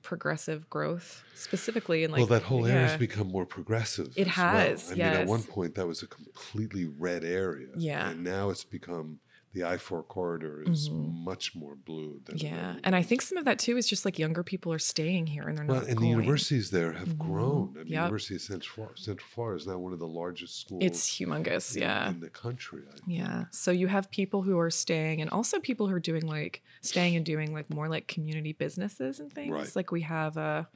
[0.01, 2.97] progressive growth, specifically in like well, that whole area's yeah.
[2.97, 4.13] become more progressive.
[4.15, 4.47] It as well.
[4.47, 7.67] has, I mean, at one point that was a completely red area.
[7.75, 8.09] Yeah.
[8.09, 9.19] And now it's become
[9.53, 12.47] the I four corridor is much more blue than Mm-hmm.
[12.55, 15.27] Yeah, and I think some of that too is just like younger people are staying
[15.27, 15.73] here and they're not.
[15.73, 17.73] Well, not and the universities there have grown.
[17.77, 18.03] And the Yep.
[18.03, 21.75] University of Central Florida, Central Florida is now one of the largest schools It's humongous,
[21.75, 22.09] in, yeah.
[22.09, 22.83] in the country.
[22.89, 23.45] I Yeah.
[23.51, 27.15] So you have people who are staying and also people who are doing like staying
[27.17, 29.51] and doing like more like community businesses and things.
[29.51, 29.75] Right.
[29.75, 30.67] Like we have a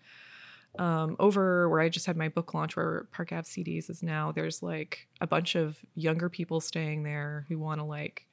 [0.77, 4.33] um, over where I just had my book launch where Park Ave CDs is now,
[4.33, 8.27] there's like a bunch of younger people staying there who want to like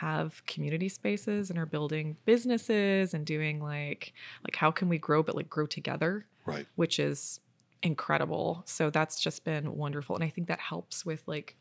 [0.00, 4.12] have community spaces and are building businesses and doing like
[4.46, 6.66] like how can we grow but like grow together Right.
[6.74, 7.40] which is
[7.82, 8.62] incredible.
[8.66, 10.14] So that's just been wonderful.
[10.14, 11.56] And I think that helps with like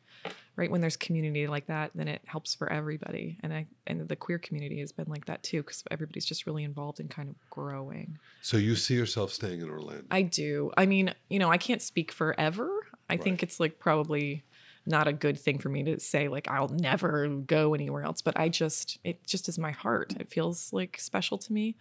[0.58, 3.38] right when there's community like that, then it helps for everybody.
[3.42, 6.64] And I and the queer community has been like that too, because everybody's just really
[6.64, 8.18] involved in kind of growing.
[8.42, 10.06] So you see yourself staying in Orlando?
[10.12, 10.72] I do.
[10.78, 12.70] I mean, you know, I can't speak forever.
[13.10, 14.44] I think it's like probably
[14.90, 18.38] not a good thing for me to say like I'll never go anywhere else, but
[18.40, 20.14] I just it just is my heart.
[20.20, 21.76] It feels like special to me.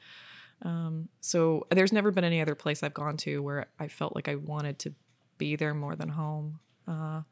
[0.63, 4.29] Um, so there's never been any other place I've gone to where I felt like
[4.29, 4.95] I wanted to
[5.39, 6.59] be there more than home.
[6.87, 7.23] Uh,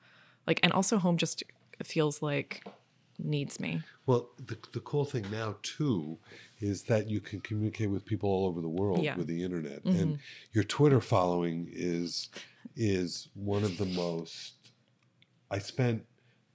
[0.46, 1.42] like and also home just
[1.84, 2.64] feels like
[3.18, 3.82] needs me.
[4.06, 6.18] Well, the, the cool thing now too
[6.60, 9.16] is that you can communicate with people all over the world Yeah.
[9.16, 10.18] with the internet, and
[10.52, 12.28] your Twitter following is
[12.76, 14.52] is one of the most.
[15.50, 16.04] I spent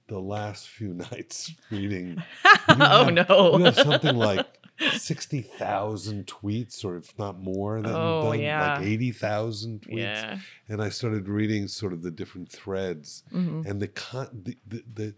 [0.08, 2.22] the last few nights reading.
[2.68, 3.58] Oh, have- no.
[3.58, 4.46] You have something like
[4.92, 8.74] sixty thousand tweets, or if not more, that Oh, you've yeah.
[8.78, 10.38] like eighty thousand tweets Yeah.
[10.68, 13.68] and I started reading sort of the different threads Mm-hmm.
[13.68, 15.14] and the con the, the the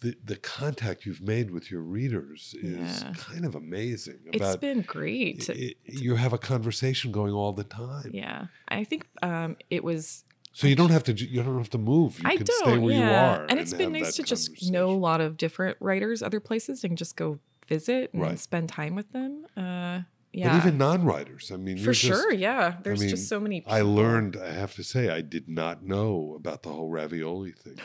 [0.00, 3.12] the the contact you've made with your readers is Yeah.
[3.16, 4.18] kind of amazing.
[4.32, 5.48] It's been great.
[5.50, 8.46] i- i- you have a conversation going all the time, yeah.
[8.68, 12.18] I think um, it was so you don't have to you don't have to move.
[12.20, 12.64] You I can don't.
[12.64, 13.00] stay where yeah.
[13.10, 16.40] you are, and it's been nice to just know a lot of different writers, other
[16.40, 17.38] places, and just go
[17.68, 18.38] visit and Right.
[18.38, 19.44] spend time with them.
[19.56, 20.00] Uh,
[20.32, 22.32] yeah, But even non-writers, I mean, for just- sure.
[22.32, 23.60] Yeah, there's mean, just so many.
[23.60, 23.72] People.
[23.72, 24.36] I learned.
[24.36, 27.76] I have to say, I did not know about the whole ravioli thing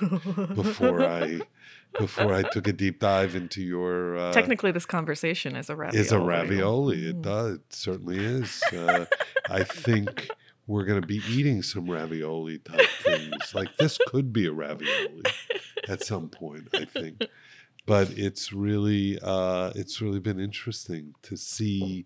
[0.56, 1.42] before I
[2.00, 6.00] before I took a deep dive into your uh, Technically, this conversation is a ravioli.
[6.06, 7.06] is a ravioli.
[7.10, 7.22] It Mm.
[7.24, 7.56] does.
[7.56, 8.62] It certainly is.
[8.74, 9.06] Uh,
[9.50, 10.30] I think
[10.70, 13.54] we're going to be eating some ravioli type things.
[13.54, 15.24] Like this could be a ravioli
[15.90, 16.68] at some point.
[16.74, 17.26] I think,
[17.86, 22.06] but it's really uh, it's really been interesting to see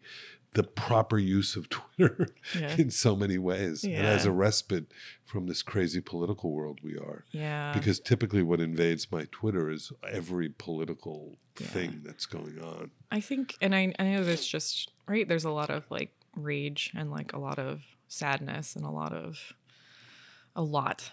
[0.54, 2.28] the proper use of Twitter
[2.60, 2.76] Yeah.
[2.78, 4.86] in so many ways, and as a respite
[5.26, 7.26] from this crazy political world we are.
[7.32, 11.68] Yeah, Because typically, what invades my Twitter is every political Yeah.
[11.68, 12.92] thing that's going on.
[13.12, 15.28] I think, and I, I know there's just right.
[15.28, 19.14] There's a lot of like rage and like a lot of sadness and a lot
[19.14, 19.54] of
[20.56, 21.12] a lot.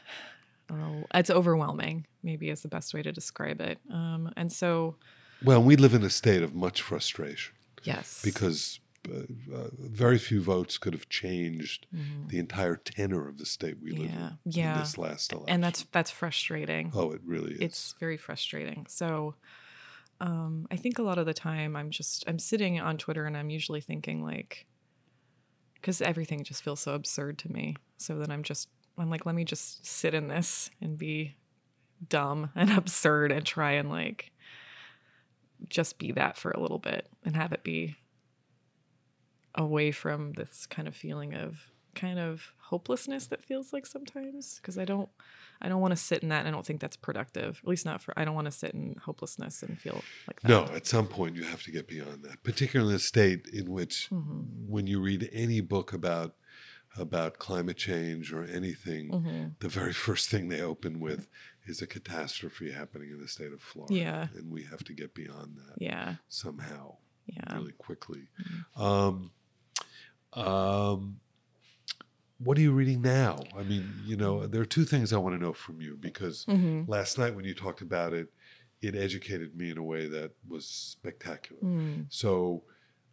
[0.71, 2.07] Oh, it's overwhelming.
[2.23, 3.79] Maybe is the best way to describe it.
[3.91, 4.97] Um, and so
[5.43, 8.79] Well, we live in a state of much frustration yes, because
[9.11, 9.21] uh,
[9.55, 11.87] uh, very few votes could have changed
[12.29, 14.19] the entire tenor of the state we live Mm-hmm.
[14.21, 14.29] Yeah.
[14.45, 14.75] in Yeah.
[14.75, 15.55] in this last election.
[15.55, 16.93] and that's that's frustrating.
[16.95, 17.61] oh, it really is.
[17.61, 18.87] it's very frustrating.
[18.89, 19.35] So
[20.21, 23.37] um, I think a lot of the time I'm just I'm sitting on Twitter and
[23.37, 24.67] I'm usually thinking like
[25.81, 27.77] because everything just feels so absurd to me.
[27.99, 28.69] So then I'm just
[28.99, 31.37] I'm like let me just sit in this and be
[32.09, 34.33] dumb and absurd and try and like
[35.69, 37.97] just be that for a little bit and have it be
[39.55, 44.79] away from this kind of feeling of kind of hopelessness that feels like sometimes because
[44.79, 45.09] I don't
[45.63, 47.61] I don't want to sit in that and I don't think that's productive.
[47.63, 50.49] At least not for I don't want to sit in hopelessness and feel like that.
[50.49, 53.71] No, at some point you have to get beyond that, particularly in a state in
[53.71, 54.71] which, Mm-hmm.
[54.71, 56.35] when you read any book about
[56.97, 59.45] about climate change or anything, Mm-hmm.
[59.61, 61.29] the very first thing they open with
[61.67, 64.27] is a catastrophe happening in the state of Florida, Yeah.
[64.35, 66.17] and we have to get beyond that Yeah.
[66.29, 66.97] somehow,
[67.27, 67.55] Yeah.
[67.57, 68.29] really quickly.
[68.75, 69.31] Um,
[70.33, 71.21] um,
[72.43, 73.39] what are you reading now?
[73.57, 76.45] I mean, you know, there are two things I want to know from you because
[76.47, 76.91] Mm-hmm.
[76.91, 78.29] last night when you talked about it,
[78.83, 81.61] it educated me in a way that was spectacular.
[81.63, 82.07] Mm.
[82.09, 82.63] So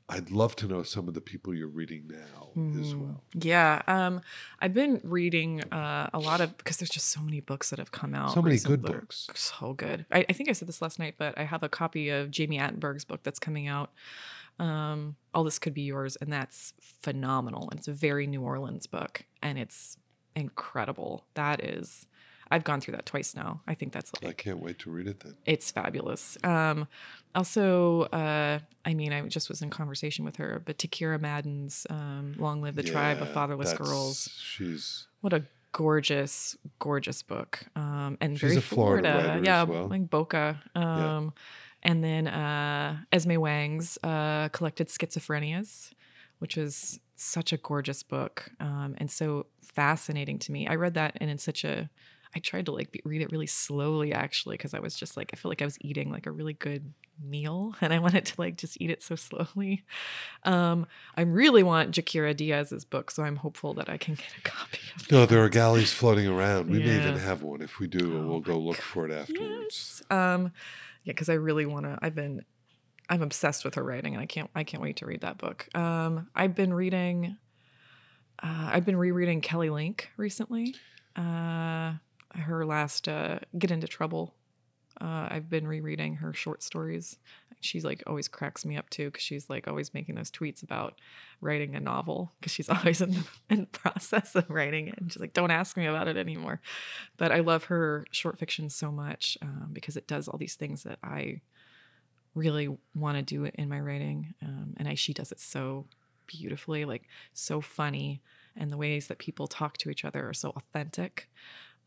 [0.09, 3.01] I'd love to know some of the people you're reading now as Mm-hmm.
[3.01, 3.23] well.
[3.33, 4.21] Yeah, um,
[4.61, 7.91] I've been reading uh, a lot of because there's just so many books that have
[7.91, 8.33] come out.
[8.33, 8.89] So many good recently.
[8.91, 9.27] They're books.
[9.35, 10.05] So good.
[10.11, 12.57] I, I think I said this last night, but I have a copy of Jami
[12.57, 13.91] Attenberg's book that's coming out.
[14.59, 17.69] Um, All this could be yours, and that's phenomenal.
[17.69, 19.97] And it's a very New Orleans book, and it's
[20.35, 21.25] incredible.
[21.35, 22.07] That is,
[22.49, 23.61] I've gone through that twice now.
[23.67, 25.35] I think that's like I can't wait to read it then.
[25.45, 26.37] it's fabulous.
[26.43, 26.87] Um,
[27.35, 31.85] also, uh, I mean, I just was in conversation with her, but T Kira Madden's
[31.89, 35.43] um, "Long Live the Tribe of Fatherless Girls." She's What a
[35.73, 39.41] gorgeous, gorgeous book, um, and She's very a Florida Florida.
[39.45, 39.87] yeah, well.
[39.87, 40.59] like Boca.
[40.73, 41.33] Um,
[41.83, 45.91] And then uh, Esme Wang's uh, collected schizophrenias,
[46.39, 50.67] which is such a gorgeous book um, and so fascinating to me.
[50.67, 51.89] I read that and in such a
[52.35, 55.31] I tried to like be, read it really slowly actually because I was just like
[55.33, 58.35] I feel like I was eating like a really good meal and I wanted to
[58.37, 59.85] like just eat it so slowly.
[60.43, 64.41] Um, I really want Jaquira Díaz's book, so I'm hopeful that I can get a
[64.41, 65.25] copy of no.
[65.25, 66.69] There are galleys floating around.
[66.69, 67.61] We may even have one.
[67.61, 70.01] If we do, Oh we'll go my look for it afterwards.
[70.09, 70.11] Yes.
[70.11, 70.51] Um,
[71.07, 71.97] yeah, because I really want to.
[72.01, 72.43] I've been,
[73.09, 75.73] I'm obsessed with her writing, and I can't, I can't wait to read that book.
[75.73, 77.37] Um, I've been reading,
[78.43, 80.75] uh, I've been rereading Kelly Link recently.
[81.15, 81.93] Uh,
[82.35, 84.35] her last uh, "Get Into Trouble."
[84.99, 87.17] Uh, I've been rereading her short stories.
[87.59, 90.99] She's like always cracks me up too because she's like always making those tweets about
[91.41, 94.97] writing a novel because she's always in the, in process of writing it.
[94.97, 96.61] And she's like, "Don't ask me about it anymore."
[97.17, 100.83] But I love her short fiction so much um, because it does all these things
[100.83, 101.41] that I
[102.35, 105.85] really want to do in my writing, um, and I, she does it so
[106.27, 108.21] beautifully, like so funny,
[108.55, 111.29] and the ways that people talk to each other are so authentic.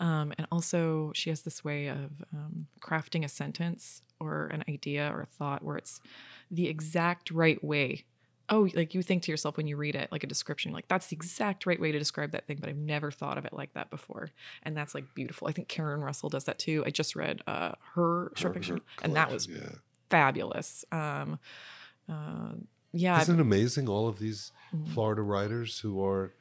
[0.01, 5.11] Um, and also, she has this way of um, crafting a sentence or an idea
[5.15, 6.01] or a thought where it's
[6.51, 8.05] the exact right way.
[8.49, 11.07] Oh, like you think to yourself when you read it, like a description, like that's
[11.07, 13.75] the exact right way to describe that thing, but I've never thought of it like
[13.75, 14.31] that before.
[14.65, 15.47] And that's like beautiful.
[15.47, 16.83] I think Karen Russell does that too.
[16.85, 19.69] I just read uh, her short Her- fiction, her and that was yeah.
[20.09, 20.85] fabulous.
[20.91, 21.39] Um,
[22.09, 22.55] uh,
[22.93, 23.89] yeah, Isn't it amazing?
[23.89, 24.89] All of these Mhm.
[24.95, 26.33] Florida writers who are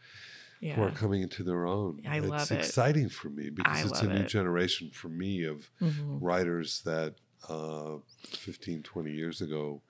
[0.62, 2.01] who are coming into their own.
[2.07, 2.60] I it's love it.
[2.60, 4.28] exciting for me because I it's a new it.
[4.28, 6.22] generation for me of Mhm.
[6.22, 7.16] writers that
[7.47, 9.82] uh, 15, 20 years ago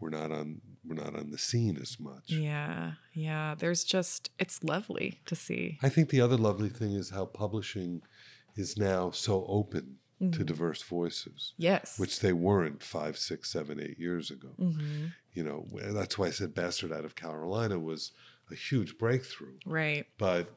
[0.00, 2.30] were not on were not on the scene as much.
[2.30, 3.54] Yeah, yeah.
[3.58, 5.78] There's just it's lovely to see.
[5.82, 8.02] I think the other lovely thing is how publishing
[8.56, 10.46] is now so open to Mhm.
[10.46, 11.98] diverse voices, Yes.
[11.98, 14.48] which they weren't five, six, seven, eight years ago.
[14.58, 15.06] hmm
[15.38, 18.10] You know, that's why I said Bastard out of Carolina was
[18.50, 19.56] a huge breakthrough.
[19.64, 20.04] Right.
[20.18, 20.50] but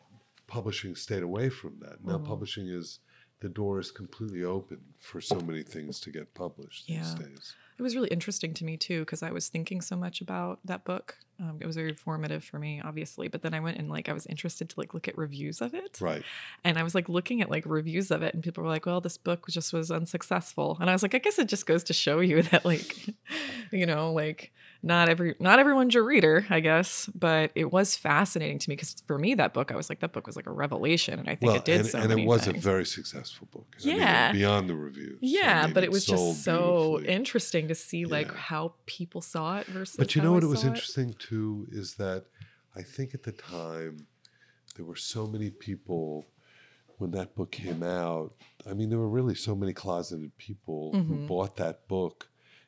[0.47, 2.03] publishing stayed away from that.
[2.03, 2.25] Now Mhm.
[2.25, 2.99] publishing is
[3.41, 7.03] the door is completely open for so many things to get published Yeah.
[7.03, 7.55] these days.
[7.77, 10.83] It was really interesting to me too because I was thinking so much about that
[10.83, 11.17] book.
[11.39, 13.27] Um, it was very formative for me, obviously.
[13.27, 15.73] But then I went and like I was interested to like look at reviews of
[15.73, 16.23] it, Right.
[16.63, 19.01] and I was like looking at like reviews of it, and people were like, "Well,
[19.01, 21.93] this book just was unsuccessful," and I was like, "I guess it just goes to
[21.93, 22.95] show you that like,
[23.71, 24.51] you know, like
[24.83, 29.01] not every not everyone's your reader, I guess." But it was fascinating to me because
[29.07, 31.33] for me that book, I was like, that book was like a revelation, and I
[31.33, 32.63] think Well, it did and, so and it was things.
[32.63, 33.75] a very successful book.
[33.81, 34.31] I mean, Yeah.
[34.31, 35.15] beyond the reviews.
[35.23, 38.37] I Yeah, mean, but it was just so interesting to see like Yeah.
[38.49, 39.95] how people saw it versus.
[39.97, 40.43] But you know I what?
[40.43, 42.25] It was interesting too is that
[42.75, 44.07] I think at the time
[44.75, 46.25] there were so many people
[46.97, 48.35] when that book came out.
[48.69, 51.27] I mean, there were really so many closeted people who Mhm.
[51.27, 52.27] bought that book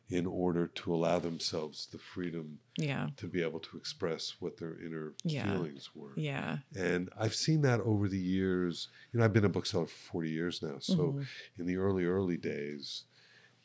[0.09, 3.09] in order to allow themselves the freedom Yeah.
[3.17, 5.51] to be able to express what their inner Yeah.
[5.53, 6.13] feelings were.
[6.17, 6.59] Yeah.
[6.75, 8.89] And I've seen that over the years.
[9.11, 10.77] You know, I've been a bookseller for 40 years now.
[10.79, 11.25] So Mhm.
[11.57, 13.05] in the early, early days,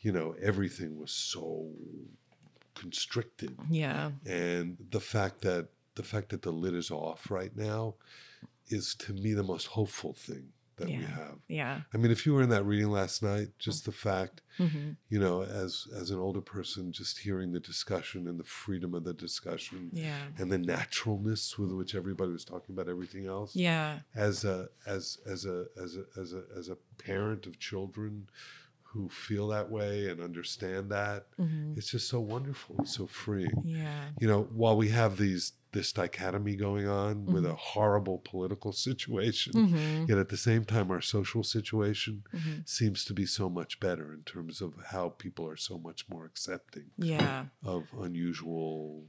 [0.01, 1.71] you know, everything was so
[2.75, 3.57] constricted.
[3.71, 4.13] Yeah.
[4.27, 7.95] And the fact that the fact that the lid is off right now
[8.69, 11.39] is to me the most hopeful thing that we have.
[11.49, 11.81] Yeah.
[11.93, 15.19] I mean, if you were in that reading last night, just the fact, hmm you
[15.19, 19.15] know, as as an older person, just hearing the discussion and the freedom of the
[19.15, 20.17] discussion Yeah.
[20.37, 23.57] and the naturalness with which everybody was talking about everything else.
[23.57, 24.01] Yeah.
[24.15, 28.29] As a as as a as a as a as a parent of children
[28.93, 32.85] who feel that way and understand that, hmm it's just so wonderful.
[32.87, 33.63] So freeing.
[33.65, 34.09] Yeah.
[34.21, 37.53] You know, while we have these this dichotomy going on with Mm-hmm.
[37.53, 43.05] a horrible political situation, hmm yet at the same time our social situation hmm seems
[43.05, 46.87] to be so much better in terms of how people are so much more accepting
[46.97, 47.47] Yeah.
[47.63, 49.05] of unusual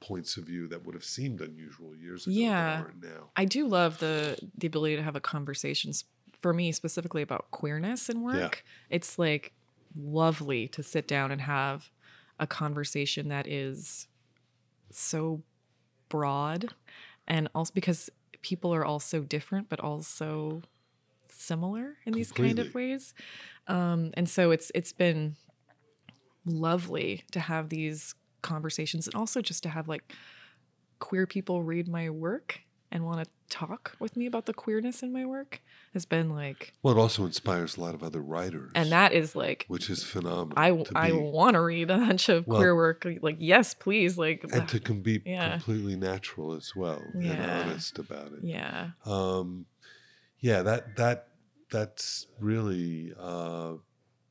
[0.00, 2.84] points of view that would have seemed unusual years ago Yeah.
[3.00, 3.30] now.
[3.36, 5.92] I do love the the ability to have a conversation
[6.42, 8.64] for me specifically about queerness in work.
[8.90, 9.52] It's like
[9.96, 11.90] lovely to sit down and have
[12.38, 14.08] a conversation that is
[14.90, 15.42] so
[16.08, 16.74] broad
[17.26, 18.10] and also because
[18.42, 20.60] people are all so different but also
[21.28, 23.14] similar in these kind of ways.
[23.68, 25.36] Um, and so it's it's been
[26.44, 30.12] lovely to have these conversations and also just to have like
[30.98, 35.12] queer people read my work and want to talk with me about the queerness in
[35.12, 35.60] my work
[35.92, 39.36] has been like Well, it also inspires a lot of other writers, and that is
[39.36, 40.54] like which is phenomenal.
[40.58, 44.16] I to I want to read a bunch of Well- queer work like yes please
[44.16, 45.52] like and to can be Yeah.
[45.58, 47.60] completely natural as well and Yeah.
[47.64, 48.42] honest about it.
[48.42, 49.66] yeah um
[50.40, 51.28] yeah that that
[51.70, 53.74] that's really uh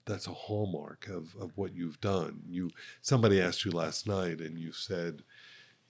[0.05, 2.69] that's a hallmark of of what you've done you
[3.01, 5.21] somebody asked you last night and you said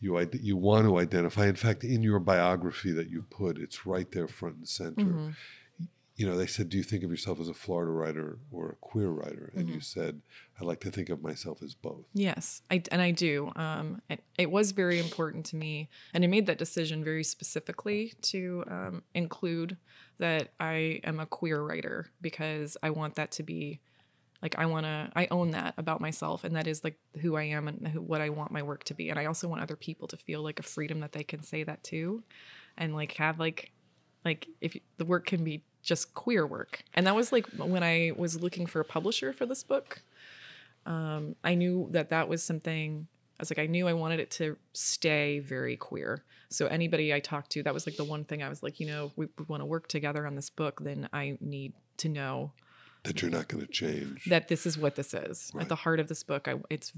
[0.02, 4.12] you you want to identify in fact in your biography that you put it's right
[4.12, 5.36] there front and center Mhm.
[6.16, 8.76] you know they said do you think of yourself as a florida writer or a
[8.76, 9.82] queer writer and you Mm-hmm.
[9.82, 10.22] said
[10.60, 13.52] i like to think of myself as both Yes, I, and I do.
[13.56, 18.14] Um, it, it was very important to me, and I made that decision very specifically
[18.34, 19.78] to um, include
[20.20, 23.80] that I am a queer writer because I want that to be
[24.42, 27.44] like I want to I own that about myself, and that is like who I
[27.44, 29.76] am and who, what I want my work to be, and I also want other
[29.76, 32.24] people to feel like a freedom that they can say that too,
[32.78, 33.72] and like have like
[34.26, 37.84] like if you- the work can be just queer work, and that was like when
[37.84, 40.02] I was looking for a publisher for this book
[40.86, 43.08] um, I knew that that was something.
[43.40, 46.24] I was like, I knew I wanted it to stay very queer.
[46.50, 48.88] So anybody I talked to, that was like the one thing I was like, you
[48.88, 50.82] know, we, we want to work together on this book.
[50.84, 52.52] Then I need to know
[53.04, 55.52] that you're not going to change that this is what this is.
[55.54, 55.64] Right.
[55.64, 56.94] At the heart of this book, I, it's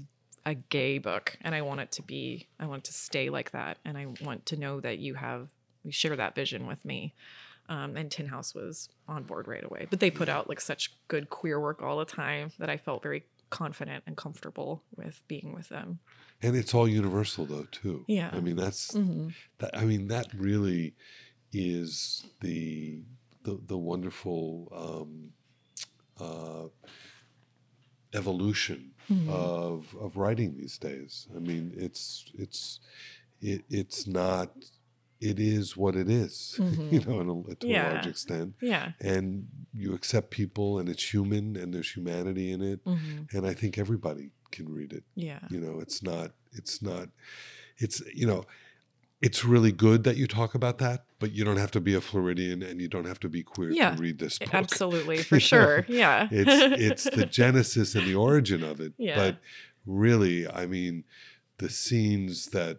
[0.46, 2.48] a gay book, and I want it to be.
[2.60, 5.48] I want it to stay like that, and I want to know that you have
[5.84, 7.14] you share that vision with me.
[7.70, 9.86] Um, and Tin House was on board right away.
[9.88, 13.02] But they put out like such good queer work all the time that I felt
[13.02, 16.00] very confident and comfortable with being with them.
[16.42, 18.30] and it's all universal though too Yeah.
[18.32, 19.28] i mean that's hmm
[19.58, 20.94] that i mean that really
[21.52, 23.02] is the
[23.44, 25.30] the, the wonderful um,
[26.20, 26.66] uh,
[28.12, 29.28] evolution Mhm.
[29.28, 32.80] of of writing these days i mean it's it's
[33.40, 34.50] it, it's not
[35.20, 36.92] it is what it is, Mhm.
[36.92, 38.92] you know in a, to a large extent Yeah.
[39.00, 43.54] and you accept people and it's human and there's humanity in it hmm and i
[43.54, 45.40] think everybody can read it Yeah.
[45.50, 47.08] you know it's not it's not
[47.78, 48.44] it's you know
[49.26, 52.00] it's really good that you talk about that but you don't have to be a
[52.00, 55.36] floridian and you don't have to be queer Yeah, to read this book Absolutely, for
[55.36, 55.50] know?
[55.52, 55.86] sure.
[55.88, 56.28] Yeah.
[56.30, 59.16] it's it's the genesis and the origin of it Yeah.
[59.22, 59.32] but
[59.86, 61.04] really i mean
[61.58, 62.78] the scenes that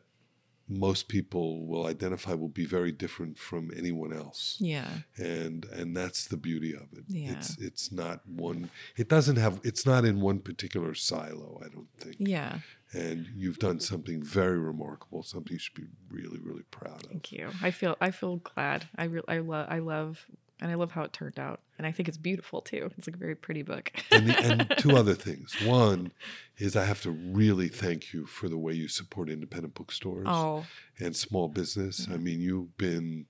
[0.68, 4.90] most people will identify will be very different from anyone else yeah.
[5.18, 7.32] and and that's the beauty of it Yeah.
[7.34, 11.90] it's it's not one it doesn't have it's not in one particular silo i don't
[12.00, 12.60] think Yeah.
[12.96, 17.32] And you've done something very remarkable something you should be really really proud of Thank
[17.32, 17.50] you.
[17.62, 18.88] I feel I feel glad.
[18.98, 20.26] I re- I love I love
[20.62, 21.60] and I love how it turned out.
[21.78, 22.90] And I think it's beautiful too.
[22.98, 23.92] It's like a very pretty book.
[24.12, 26.12] and, the, and two other things one
[26.58, 30.66] is i have to really thank you for the way you support independent bookstores oh,
[31.00, 32.24] and small business i mm-hmm.
[32.24, 33.26] mean you've been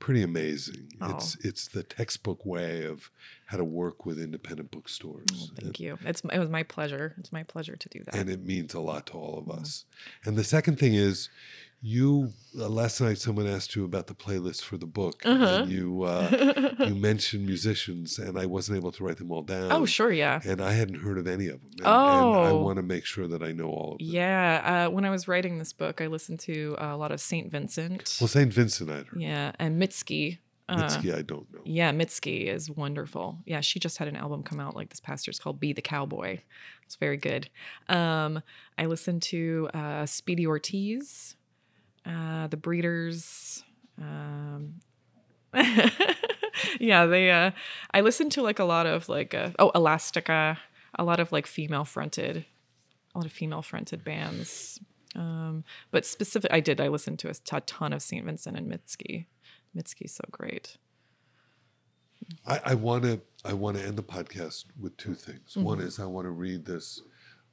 [0.00, 1.40] pretty amazing it's Oh.
[1.48, 3.10] it's the textbook way of
[3.46, 5.98] how to work with independent bookstores And- thank you.
[6.04, 7.14] It's it was my pleasure.
[7.18, 8.14] It's my pleasure to do that.
[8.16, 9.60] and it means a lot to all of Mhm.
[9.60, 9.84] us.
[10.24, 11.28] And the second thing is,
[11.82, 15.44] you uh, last night someone asked you about the playlist for the book, Uh-huh.
[15.62, 19.72] and you uh, you mentioned musicians, and I wasn't able to write them all down.
[19.72, 20.40] Oh, sure, yeah.
[20.44, 21.70] And I hadn't heard of any of them.
[21.78, 22.62] And, and I Oh.
[22.62, 24.08] want to make sure that I know all of them.
[24.08, 27.50] Yeah, uh, when I was writing this book, I listened to a lot of Saint
[27.50, 28.18] Vincent.
[28.20, 29.20] Well, Saint Vincent, I'd heard.
[29.20, 30.38] yeah, and Mitski.
[30.68, 31.62] Uh, Mitski, I don't know.
[31.64, 33.38] Yeah, Mitski is wonderful.
[33.44, 35.32] Yeah, she just had an album come out like this past year.
[35.32, 36.38] It's called Be the Cowboy.
[36.84, 37.48] It's very good.
[37.88, 38.40] Um,
[38.78, 41.34] I listened to uh, Speedy Ortiz,
[42.06, 43.64] uh, The Breeders.
[44.00, 44.74] Um,
[46.80, 47.30] yeah, they.
[47.30, 47.50] Uh,
[47.92, 50.58] I listened to like a lot of like uh, oh Elastica,
[50.98, 52.44] a lot of like female fronted,
[53.14, 54.80] a lot of female fronted bands.
[55.16, 56.80] Um, but specific, I did.
[56.80, 59.26] I listened to a ton of Saint Vincent and Mitski.
[59.76, 60.76] Mitski's so great.
[62.46, 65.56] I, I want to I want to end the podcast with two things.
[65.56, 65.84] One Mhm.
[65.84, 67.02] is I want to read this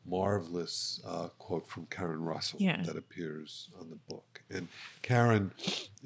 [0.07, 2.81] marvelous uh, quote from Karen Russell Yeah.
[2.83, 4.41] that appears on the book.
[4.49, 4.67] And
[5.01, 5.51] Karen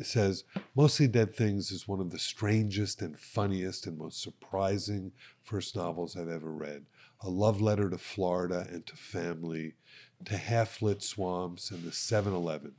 [0.01, 0.43] says,
[0.75, 5.11] Mostly Dead Things is one of the strangest and funniest and most surprising
[5.43, 6.85] first novels I've ever read.
[7.21, 9.75] A love letter to Florida and to family,
[10.25, 12.73] to half lit swamps and the 7 Eleven,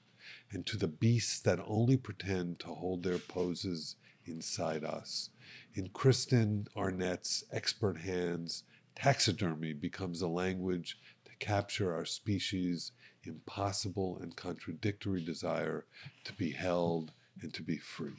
[0.51, 3.97] and to the beasts that only pretend to hold their poses
[4.27, 5.31] inside us.
[5.75, 8.65] In Kristen Arnett's expert hands,
[8.95, 12.93] taxidermy becomes a language to capture our species'
[13.25, 15.85] impossible and contradictory desire
[16.25, 18.13] to be held and to be free.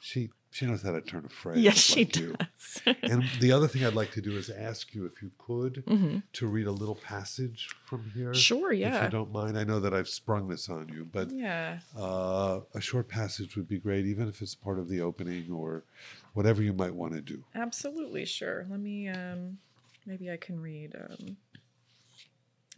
[0.00, 1.58] She she knows how to turn a phrase.
[1.58, 2.34] Yes, she you.
[2.38, 2.80] does.
[3.02, 6.22] and the other thing I'd like to do is ask you if you could Mhm.
[6.34, 8.32] to read a little passage from here.
[8.32, 8.96] Sure, yeah.
[8.96, 9.58] If you don't mind.
[9.58, 11.80] I know that I've sprung this on you, but Yeah.
[11.94, 15.84] uh, a short passage would be great, even if it's part of the opening or
[16.32, 17.44] whatever you might want to do.
[17.54, 18.66] Absolutely, sure.
[18.70, 19.58] Let me um
[20.06, 21.36] maybe I can read um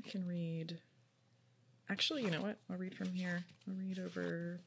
[0.04, 0.78] I can read
[1.90, 2.58] Actually, you know what?
[2.70, 3.44] I'll read from here.
[3.66, 4.60] I'll read over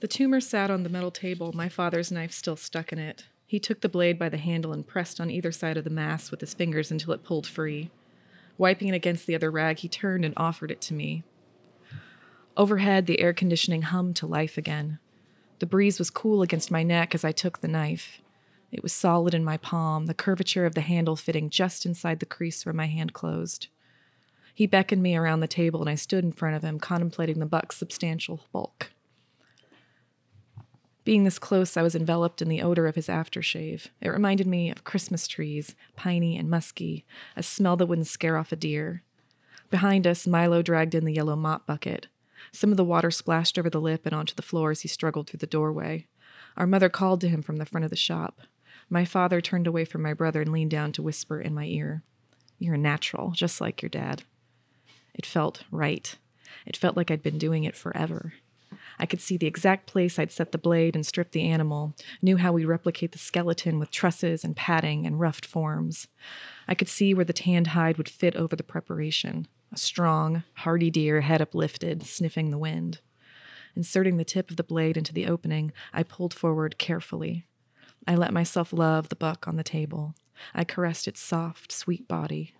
[0.00, 3.24] The tumor sat on the metal table, my father's knife still stuck in it.
[3.46, 6.30] He took the blade by the handle and pressed on either side of the mass
[6.30, 7.90] with his fingers until it pulled free.
[8.58, 11.22] Wiping it against the other rag, he turned and offered it to me.
[12.56, 14.98] Overhead, the air conditioning hummed to life again.
[15.60, 18.20] The breeze was cool against my neck as I took the knife.
[18.72, 22.26] It was solid in my palm, the curvature of the handle fitting just inside the
[22.26, 23.66] crease where my hand closed.
[24.54, 27.46] He beckoned me around the table, and I stood in front of him, contemplating the
[27.46, 28.92] buck's substantial bulk.
[31.02, 33.88] Being this close, I was enveloped in the odor of his aftershave.
[34.00, 37.04] It reminded me of Christmas trees, piney and musky,
[37.36, 39.02] a smell that wouldn't scare off a deer.
[39.70, 42.08] Behind us, Milo dragged in the yellow mop bucket.
[42.52, 45.28] Some of the water splashed over the lip and onto the floor as he struggled
[45.28, 46.06] through the doorway.
[46.56, 48.40] Our mother called to him from the front of the shop.
[48.92, 52.02] My father turned away from my brother and leaned down to whisper in my ear,
[52.58, 54.24] You're a natural, just like your dad.
[55.14, 56.16] It felt right.
[56.66, 58.34] It felt like I'd been doing it forever.
[58.98, 62.36] I could see the exact place I'd set the blade and strip the animal, knew
[62.36, 66.08] how we'd replicate the skeleton with trusses and padding and roughed forms.
[66.68, 70.90] I could see where the tanned hide would fit over the preparation a strong, hardy
[70.90, 72.98] deer, head uplifted, sniffing the wind.
[73.76, 77.46] Inserting the tip of the blade into the opening, I pulled forward carefully.
[78.06, 80.14] I let myself love the buck on the table.
[80.54, 82.54] I caressed its soft, sweet body.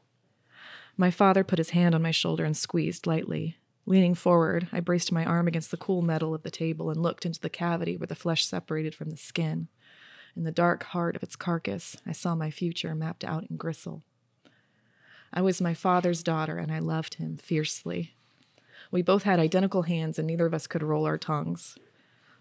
[0.96, 3.56] My father put his hand on my shoulder and squeezed lightly.
[3.86, 7.24] Leaning forward, I braced my arm against the cool metal of the table and looked
[7.24, 9.68] into the cavity where the flesh separated from the skin.
[10.36, 14.02] In the dark heart of its carcass, I saw my future mapped out in gristle.
[15.32, 18.14] I was my father's daughter, and I loved him fiercely.
[18.90, 21.76] We both had identical hands, and neither of us could roll our tongues.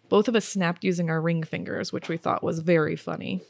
[0.09, 3.41] Both of us snapped using our ring fingers, which we thought was very funny.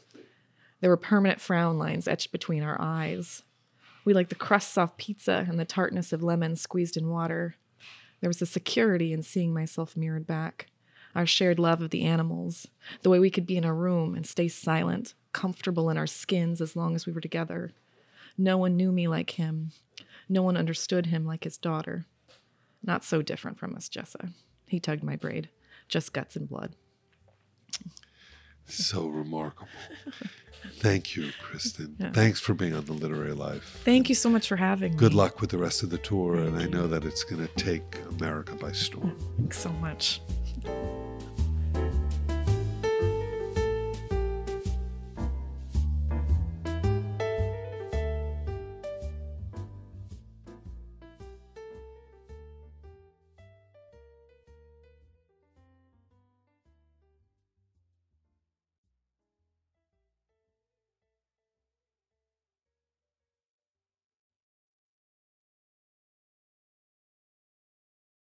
[0.80, 3.42] There were permanent frown lines etched between our eyes.
[4.04, 7.56] We liked the crusts off pizza and the tartness of lemons squeezed in water.
[8.20, 10.66] There was a security in seeing myself mirrored back.
[11.14, 12.68] Our shared love of the animals,
[13.02, 16.60] the way we could be in a room and stay silent, comfortable in our skins
[16.60, 17.72] as long as we were together.
[18.38, 19.72] No one knew me like him.
[20.28, 22.06] No one understood him like his daughter.
[22.82, 24.30] Not so different from us, Jessa.
[24.66, 25.48] He tugged my braid.
[25.90, 26.76] Just guts and blood.
[28.66, 29.68] So remarkable.
[30.74, 31.96] Thank you, Kristen.
[31.98, 32.12] Yeah.
[32.12, 33.80] Thanks for being on the Literary Life.
[33.84, 34.98] Thank you so much for having me.
[34.98, 37.52] Good luck with the rest of the tour, and I know that it's going to
[37.54, 39.16] take America by storm.
[39.36, 40.20] Thanks so much.